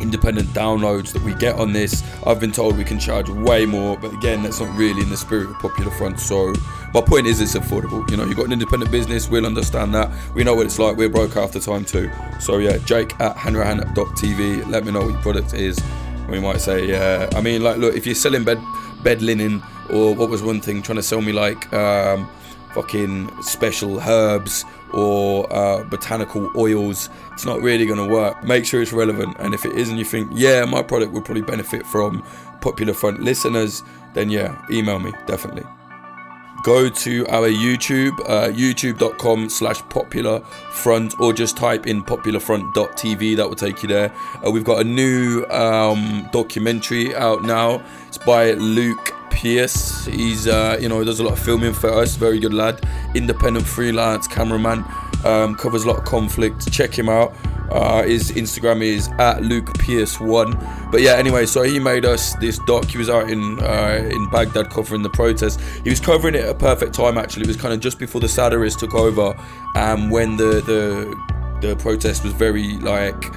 independent 0.00 0.48
downloads 0.48 1.12
that 1.12 1.22
we 1.22 1.34
get 1.34 1.56
on 1.56 1.72
this, 1.72 2.02
I've 2.26 2.40
been 2.40 2.52
told 2.52 2.76
we 2.76 2.84
can 2.84 2.98
charge 2.98 3.28
way 3.28 3.66
more, 3.66 3.96
but 3.96 4.12
again, 4.12 4.42
that's 4.42 4.60
not 4.60 4.74
really 4.76 5.02
in 5.02 5.10
the 5.10 5.16
spirit 5.16 5.50
of 5.50 5.58
Popular 5.58 5.90
Front. 5.90 6.20
So, 6.20 6.52
my 6.92 7.00
point 7.00 7.26
is, 7.26 7.40
it's 7.40 7.54
affordable. 7.54 8.08
You 8.10 8.16
know, 8.16 8.24
you've 8.24 8.36
got 8.36 8.46
an 8.46 8.52
independent 8.52 8.90
business, 8.90 9.28
we'll 9.28 9.46
understand 9.46 9.94
that. 9.94 10.10
We 10.34 10.44
know 10.44 10.54
what 10.54 10.66
it's 10.66 10.78
like, 10.78 10.96
we're 10.96 11.08
broke 11.08 11.34
half 11.34 11.52
the 11.52 11.60
time 11.60 11.84
too. 11.84 12.10
So, 12.40 12.58
yeah, 12.58 12.78
Jake 12.78 13.18
at 13.20 13.36
hanrahan.tv, 13.36 14.68
let 14.68 14.84
me 14.84 14.92
know 14.92 15.00
what 15.00 15.12
your 15.12 15.22
product 15.22 15.54
is. 15.54 15.80
We 16.28 16.40
might 16.40 16.60
say, 16.60 16.86
yeah, 16.86 17.28
I 17.34 17.40
mean, 17.40 17.62
like, 17.62 17.78
look, 17.78 17.94
if 17.94 18.06
you're 18.06 18.14
selling 18.14 18.44
bed 18.44 18.60
bed 19.02 19.22
linen, 19.22 19.62
or 19.90 20.14
what 20.14 20.28
was 20.28 20.42
one 20.42 20.60
thing, 20.60 20.82
trying 20.82 20.96
to 20.96 21.02
sell 21.02 21.20
me 21.20 21.32
like 21.32 21.72
um, 21.72 22.28
fucking 22.74 23.42
special 23.42 24.00
herbs 24.00 24.64
or 24.92 25.52
uh, 25.52 25.84
botanical 25.84 26.50
oils, 26.56 27.08
it's 27.32 27.44
not 27.44 27.60
really 27.60 27.86
going 27.86 27.98
to 27.98 28.12
work. 28.12 28.42
Make 28.44 28.64
sure 28.64 28.82
it's 28.82 28.92
relevant, 28.92 29.36
and 29.38 29.54
if 29.54 29.64
it 29.64 29.72
isn't, 29.76 29.96
you 29.96 30.04
think, 30.04 30.30
yeah, 30.34 30.64
my 30.64 30.82
product 30.82 31.12
would 31.12 31.24
probably 31.24 31.42
benefit 31.42 31.86
from 31.86 32.22
Popular 32.60 32.92
Front 32.92 33.20
listeners, 33.20 33.82
then 34.14 34.30
yeah, 34.30 34.60
email 34.70 34.98
me 34.98 35.12
definitely. 35.26 35.64
Go 36.62 36.90
to 36.90 37.26
our 37.28 37.48
YouTube, 37.48 38.12
uh, 38.28 38.48
youtube.com 38.48 39.48
slash 39.48 39.80
popular 39.88 40.40
front, 40.72 41.18
or 41.18 41.32
just 41.32 41.56
type 41.56 41.86
in 41.86 42.02
popularfront.tv, 42.04 43.36
that 43.36 43.48
will 43.48 43.56
take 43.56 43.82
you 43.82 43.88
there. 43.88 44.12
Uh, 44.46 44.50
we've 44.50 44.64
got 44.64 44.82
a 44.82 44.84
new 44.84 45.46
um, 45.46 46.28
documentary 46.32 47.14
out 47.16 47.42
now. 47.44 47.82
It's 48.10 48.18
by 48.18 48.54
Luke 48.54 49.14
Pierce. 49.30 50.04
He's, 50.04 50.48
uh, 50.48 50.76
you 50.80 50.88
know, 50.88 51.04
does 51.04 51.20
a 51.20 51.22
lot 51.22 51.34
of 51.34 51.38
filming 51.38 51.72
for 51.72 51.90
us. 51.90 52.16
Very 52.16 52.40
good 52.40 52.52
lad. 52.52 52.80
Independent 53.14 53.64
freelance 53.64 54.26
cameraman. 54.26 54.84
Um, 55.24 55.54
covers 55.54 55.84
a 55.84 55.88
lot 55.88 55.98
of 55.98 56.04
conflict. 56.06 56.72
Check 56.72 56.92
him 56.92 57.08
out. 57.08 57.36
Uh, 57.70 58.02
his 58.02 58.32
Instagram 58.32 58.82
is 58.82 59.06
at 59.20 59.44
Luke 59.44 59.72
Pierce 59.78 60.18
one. 60.18 60.58
But 60.90 61.02
yeah, 61.02 61.12
anyway, 61.12 61.46
so 61.46 61.62
he 61.62 61.78
made 61.78 62.04
us 62.04 62.34
this 62.40 62.58
doc. 62.66 62.86
He 62.86 62.98
was 62.98 63.08
out 63.08 63.30
in 63.30 63.60
uh, 63.60 64.08
in 64.10 64.28
Baghdad 64.30 64.70
covering 64.70 65.04
the 65.04 65.10
protest. 65.10 65.60
He 65.84 65.90
was 65.90 66.00
covering 66.00 66.34
it 66.34 66.40
at 66.40 66.48
a 66.48 66.54
perfect 66.54 66.92
time. 66.92 67.16
Actually, 67.16 67.44
it 67.44 67.46
was 67.46 67.58
kind 67.58 67.72
of 67.72 67.78
just 67.78 68.00
before 68.00 68.20
the 68.20 68.26
Sadrists 68.26 68.80
took 68.80 68.94
over, 68.94 69.40
and 69.76 70.10
when 70.10 70.36
the 70.36 70.60
the 70.62 71.16
the 71.60 71.76
protest 71.76 72.24
was 72.24 72.32
very 72.32 72.76
like 72.78 73.32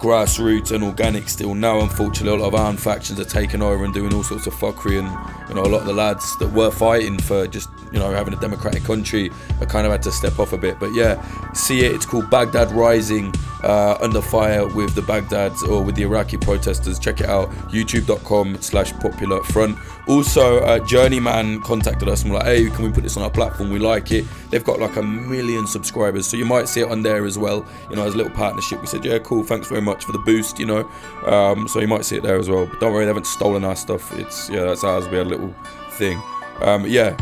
grassroots 0.00 0.72
and 0.72 0.82
organic 0.82 1.28
still. 1.28 1.54
Now, 1.54 1.80
unfortunately, 1.80 2.36
a 2.36 2.42
lot 2.42 2.48
of 2.48 2.54
armed 2.54 2.80
factions 2.80 3.20
are 3.20 3.24
taking 3.24 3.62
over 3.62 3.84
and 3.84 3.94
doing 3.94 4.12
all 4.14 4.24
sorts 4.24 4.46
of 4.46 4.54
fuckery, 4.54 4.98
and 4.98 5.48
you 5.48 5.54
know, 5.54 5.62
a 5.62 5.70
lot 5.70 5.82
of 5.82 5.86
the 5.86 5.92
lads 5.92 6.36
that 6.38 6.48
were 6.48 6.70
fighting 6.70 7.18
for 7.18 7.46
just 7.46 7.68
you 7.92 7.98
know 7.98 8.10
having 8.10 8.34
a 8.34 8.40
democratic 8.40 8.82
country 8.82 9.30
are 9.60 9.66
kind 9.66 9.86
of 9.86 9.92
had 9.92 10.02
to 10.02 10.12
step 10.12 10.38
off 10.38 10.52
a 10.52 10.58
bit. 10.58 10.80
But 10.80 10.94
yeah, 10.94 11.22
see 11.52 11.84
it. 11.84 11.94
It's 11.94 12.06
called 12.06 12.30
Baghdad 12.30 12.72
Rising, 12.72 13.32
uh, 13.62 13.98
under 14.00 14.22
fire 14.22 14.66
with 14.66 14.94
the 14.94 15.02
Baghdad 15.02 15.52
or 15.68 15.82
with 15.82 15.94
the 15.94 16.02
Iraqi 16.02 16.36
protesters. 16.36 16.98
Check 16.98 17.20
it 17.20 17.28
out. 17.28 17.50
YouTube.com/slash 17.68 18.92
Popular 18.94 19.42
Front. 19.44 19.78
Also, 20.10 20.58
uh, 20.64 20.80
Journeyman 20.80 21.60
contacted 21.60 22.08
us 22.08 22.24
and 22.24 22.32
we're 22.32 22.38
like, 22.40 22.46
hey, 22.48 22.68
can 22.68 22.84
we 22.84 22.90
put 22.90 23.04
this 23.04 23.16
on 23.16 23.22
our 23.22 23.30
platform? 23.30 23.70
We 23.70 23.78
like 23.78 24.10
it. 24.10 24.24
They've 24.50 24.64
got 24.64 24.80
like 24.80 24.96
a 24.96 25.02
million 25.04 25.68
subscribers, 25.68 26.26
so 26.26 26.36
you 26.36 26.44
might 26.44 26.68
see 26.68 26.80
it 26.80 26.90
on 26.90 27.04
there 27.04 27.24
as 27.26 27.38
well. 27.38 27.64
You 27.88 27.94
know, 27.94 28.04
as 28.04 28.14
a 28.14 28.16
little 28.16 28.32
partnership. 28.32 28.80
We 28.80 28.88
said, 28.88 29.04
yeah, 29.04 29.20
cool. 29.20 29.44
Thanks 29.44 29.68
very 29.68 29.80
much 29.80 30.04
for 30.04 30.10
the 30.10 30.18
boost. 30.18 30.58
You 30.58 30.66
know, 30.66 30.90
um, 31.26 31.68
so 31.68 31.78
you 31.78 31.86
might 31.86 32.04
see 32.04 32.16
it 32.16 32.24
there 32.24 32.36
as 32.36 32.50
well. 32.50 32.66
But 32.66 32.80
don't 32.80 32.92
worry, 32.92 33.04
they 33.04 33.10
haven't 33.10 33.28
stolen 33.28 33.62
our 33.62 33.76
stuff. 33.76 34.12
It's 34.18 34.50
yeah, 34.50 34.64
that's 34.64 34.82
ours. 34.82 35.06
We 35.06 35.16
had 35.16 35.28
a 35.28 35.30
little 35.30 35.54
thing. 35.92 36.20
Um, 36.60 36.86
yeah, 36.88 37.16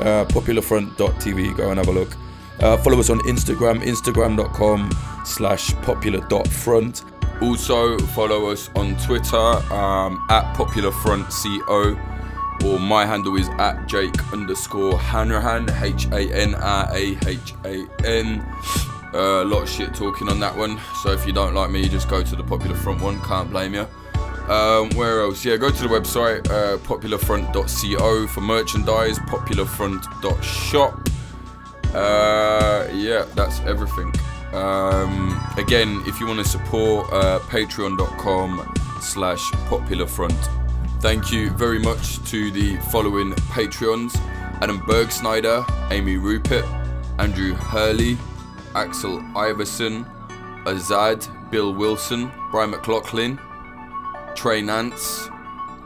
uh, 0.00 0.26
popularfront.tv. 0.26 1.56
Go 1.56 1.70
and 1.70 1.78
have 1.78 1.88
a 1.88 1.92
look. 1.92 2.14
Uh, 2.60 2.76
follow 2.76 3.00
us 3.00 3.08
on 3.08 3.20
Instagram, 3.20 3.82
instagram.com 3.82 4.90
slash 5.24 5.72
popular.front. 5.76 7.04
Also, 7.40 7.98
follow 8.08 8.50
us 8.50 8.68
on 8.76 8.96
Twitter 8.98 9.36
um, 9.72 10.22
at 10.28 10.54
popularfrontco 10.54 12.14
or 12.64 12.78
my 12.80 13.04
handle 13.04 13.36
is 13.36 13.48
at 13.58 13.86
Jake 13.86 14.32
underscore 14.32 14.98
Hanrahan, 14.98 15.68
H 15.82 16.06
A 16.06 16.32
N 16.32 16.54
R 16.54 16.88
A 16.92 17.16
H 17.26 17.54
A 17.64 17.86
N. 18.04 18.46
Uh, 19.12 19.44
lot 19.44 19.62
of 19.62 19.68
shit 19.68 19.94
talking 19.94 20.28
on 20.28 20.40
that 20.40 20.56
one, 20.56 20.80
so 21.02 21.12
if 21.12 21.24
you 21.26 21.32
don't 21.32 21.54
like 21.54 21.70
me, 21.70 21.88
just 21.88 22.08
go 22.08 22.22
to 22.22 22.34
the 22.34 22.42
Popular 22.42 22.74
Front 22.74 23.00
one, 23.00 23.20
can't 23.22 23.48
blame 23.48 23.74
you. 23.74 23.86
Um, 24.48 24.90
where 24.90 25.20
else? 25.20 25.44
Yeah, 25.44 25.56
go 25.56 25.70
to 25.70 25.82
the 25.82 25.88
website 25.88 26.46
uh, 26.50 26.78
popularfront.co 26.78 28.26
for 28.26 28.40
merchandise, 28.40 29.18
popularfront.shop. 29.20 31.08
Uh, 31.94 32.88
yeah, 32.92 33.24
that's 33.34 33.60
everything. 33.60 34.12
Um, 34.52 35.40
again, 35.56 36.02
if 36.06 36.20
you 36.20 36.26
want 36.26 36.40
to 36.40 36.48
support, 36.48 37.12
uh, 37.12 37.38
patreon.com 37.40 38.74
slash 39.00 39.50
popularfront. 39.68 40.63
Thank 41.04 41.30
you 41.30 41.50
very 41.50 41.78
much 41.78 42.24
to 42.30 42.50
the 42.50 42.76
following 42.90 43.32
Patreons 43.52 44.16
Adam 44.62 44.80
Bergsnyder, 44.80 45.62
Amy 45.92 46.16
Rupert, 46.16 46.64
Andrew 47.18 47.52
Hurley, 47.52 48.16
Axel 48.74 49.22
Iverson, 49.36 50.06
Azad, 50.64 51.28
Bill 51.50 51.74
Wilson, 51.74 52.32
Brian 52.50 52.70
McLaughlin, 52.70 53.38
Trey 54.34 54.62
Nance, 54.62 55.28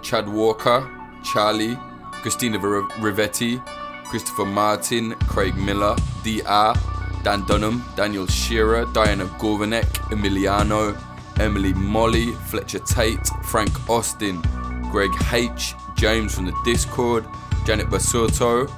Chad 0.03 0.29
Walker, 0.29 0.89
Charlie, 1.25 1.77
Christina 2.23 2.57
Rivetti, 2.61 3.61
Christopher 4.05 4.45
Martin, 4.45 5.17
Craig 5.27 5.57
Miller, 5.57 5.97
DR, 6.23 6.75
Dan 7.25 7.45
Dunham, 7.47 7.83
Daniel 7.97 8.29
Shearer, 8.29 8.85
Diana 8.93 9.25
Gorvanek, 9.41 9.91
Emiliano, 10.13 10.97
Emily 11.41 11.73
Molly, 11.73 12.31
Fletcher 12.47 12.79
Tate, 12.79 13.27
Frank 13.43 13.91
Austin, 13.91 14.41
Greg 14.91 15.11
H, 15.33 15.75
James 15.97 16.35
from 16.35 16.47
the 16.47 16.55
Discord, 16.65 17.25
Janet 17.67 17.89
Basurto, 17.89 18.71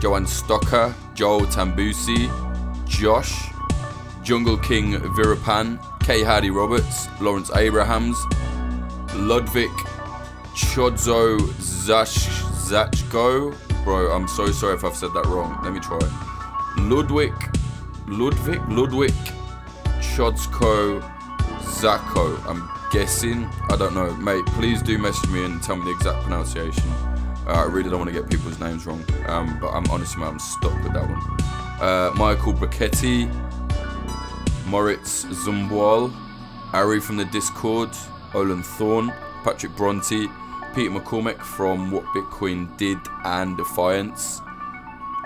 Joanne 0.00 0.26
Stocker, 0.26 0.94
Joel 1.14 1.46
Tambusi, 1.46 2.30
Josh, 2.86 3.50
Jungle 4.22 4.56
King 4.58 4.94
Virapan, 4.94 5.78
K. 6.00 6.22
Hardy 6.22 6.50
Roberts, 6.50 7.08
Lawrence 7.20 7.50
Abrahams, 7.54 8.16
Ludwig 9.14 9.70
Chodzo 10.54 11.38
Zash 11.60 12.28
Zachko. 12.68 13.54
Bro, 13.84 14.10
I'm 14.12 14.28
so 14.28 14.50
sorry 14.50 14.74
if 14.74 14.84
I've 14.84 14.96
said 14.96 15.12
that 15.14 15.26
wrong. 15.26 15.58
Let 15.62 15.72
me 15.72 15.80
try. 15.80 15.98
Ludwig 16.78 17.34
Ludwig 18.06 18.60
Ludwig 18.68 19.14
Chodzko 20.00 21.00
Zako. 21.60 22.44
I'm 22.46 22.77
guessing. 22.90 23.44
I 23.68 23.76
don't 23.76 23.94
know, 23.94 24.12
mate. 24.16 24.44
Please 24.46 24.82
do 24.82 24.98
message 24.98 25.30
me 25.30 25.44
and 25.44 25.62
tell 25.62 25.76
me 25.76 25.84
the 25.84 25.90
exact 25.90 26.22
pronunciation. 26.22 26.88
Uh, 27.46 27.52
I 27.52 27.64
really 27.64 27.88
don't 27.88 27.98
want 27.98 28.12
to 28.12 28.20
get 28.20 28.30
people's 28.30 28.58
names 28.60 28.86
wrong, 28.86 29.04
um, 29.26 29.58
but 29.60 29.68
I'm 29.68 29.86
honestly, 29.90 30.22
I'm 30.22 30.38
stuck 30.38 30.74
with 30.82 30.92
that 30.92 31.08
one. 31.08 31.20
Uh, 31.80 32.12
Michael 32.16 32.52
Brachetti, 32.52 33.26
Moritz 34.66 35.24
Zumbwal, 35.26 36.12
Ari 36.72 37.00
from 37.00 37.16
the 37.16 37.24
Discord, 37.26 37.90
Olin 38.34 38.62
Thorne, 38.62 39.12
Patrick 39.44 39.74
Bronte, 39.76 40.28
Peter 40.74 40.90
McCormack 40.90 41.40
from 41.40 41.90
What 41.90 42.04
Bitcoin 42.06 42.76
Did 42.76 42.98
and 43.24 43.56
Defiance. 43.56 44.40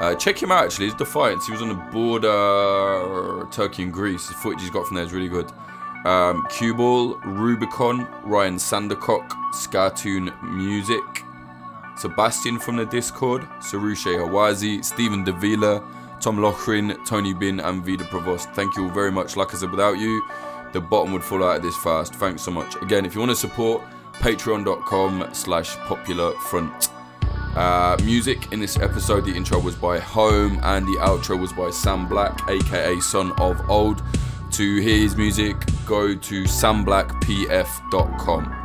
Uh, 0.01 0.15
check 0.15 0.41
him 0.41 0.53
out 0.53 0.65
actually, 0.65 0.87
he's 0.87 0.95
Defiance. 0.95 1.47
He 1.47 1.53
was 1.53 1.63
on 1.63 1.69
the 1.69 1.75
border 1.93 3.47
Turkey 3.51 3.83
and 3.85 3.93
Greece. 3.93 4.29
The 4.29 4.35
footage 4.35 4.61
he's 4.61 4.71
got 4.71 4.87
from 4.87 4.97
there 4.97 5.05
is 5.05 5.13
really 5.13 5.29
good 5.29 5.53
um, 6.05 6.47
Cuball, 6.49 7.21
Rubicon, 7.25 8.07
Ryan 8.25 8.57
Sandercock, 8.57 9.29
Scartoon 9.53 10.33
Music, 10.43 11.03
Sebastian 11.97 12.59
from 12.59 12.77
the 12.77 12.87
Discord, 12.87 13.43
Sarushe 13.61 14.19
Hawazi, 14.19 14.83
Stephen 14.83 15.25
Davila, 15.25 15.83
Tom 16.21 16.39
Lochrin, 16.39 16.97
Tony 17.07 17.35
Bin, 17.35 17.61
and 17.61 17.85
Vida 17.85 18.05
Provost. 18.05 18.51
Thank 18.51 18.77
you 18.77 18.85
all 18.85 18.91
very 18.91 19.13
much. 19.13 19.37
Like 19.37 19.55
I 19.55 19.59
said, 19.59 19.71
without 19.71 19.99
you, 19.99 20.23
the 20.73 20.81
bottom 20.81 21.13
would 21.13 21.23
fall 21.23 21.45
out 21.45 21.57
of 21.57 21.63
this 21.63 21.77
fast. 21.77 22.15
Thanks 22.15 22.43
so 22.43 22.51
much. 22.51 22.81
Again, 22.83 23.05
if 23.05 23.15
you 23.15 23.21
want 23.21 23.31
to 23.31 23.37
support, 23.37 23.83
patreon.com 24.15 25.29
slash 25.33 25.77
popular 25.79 26.33
front. 26.33 26.91
Uh, 27.57 27.99
music 28.03 28.51
in 28.53 28.61
this 28.61 28.79
episode, 28.79 29.27
the 29.27 29.35
intro 29.35 29.59
was 29.61 29.75
by 29.75 29.99
Home 29.99 30.59
and 30.63 30.87
the 30.87 30.97
outro 31.01 31.39
was 31.39 31.53
by 31.53 31.71
Sam 31.71 32.09
Black, 32.09 32.41
aka 32.49 32.99
Son 33.01 33.33
of 33.33 33.69
Old. 33.69 34.03
To 34.53 34.81
hear 34.83 34.99
his 34.99 35.17
music, 35.17 35.57
go 35.87 36.15
to 36.15 36.45
samblackpf.com. 36.45 38.62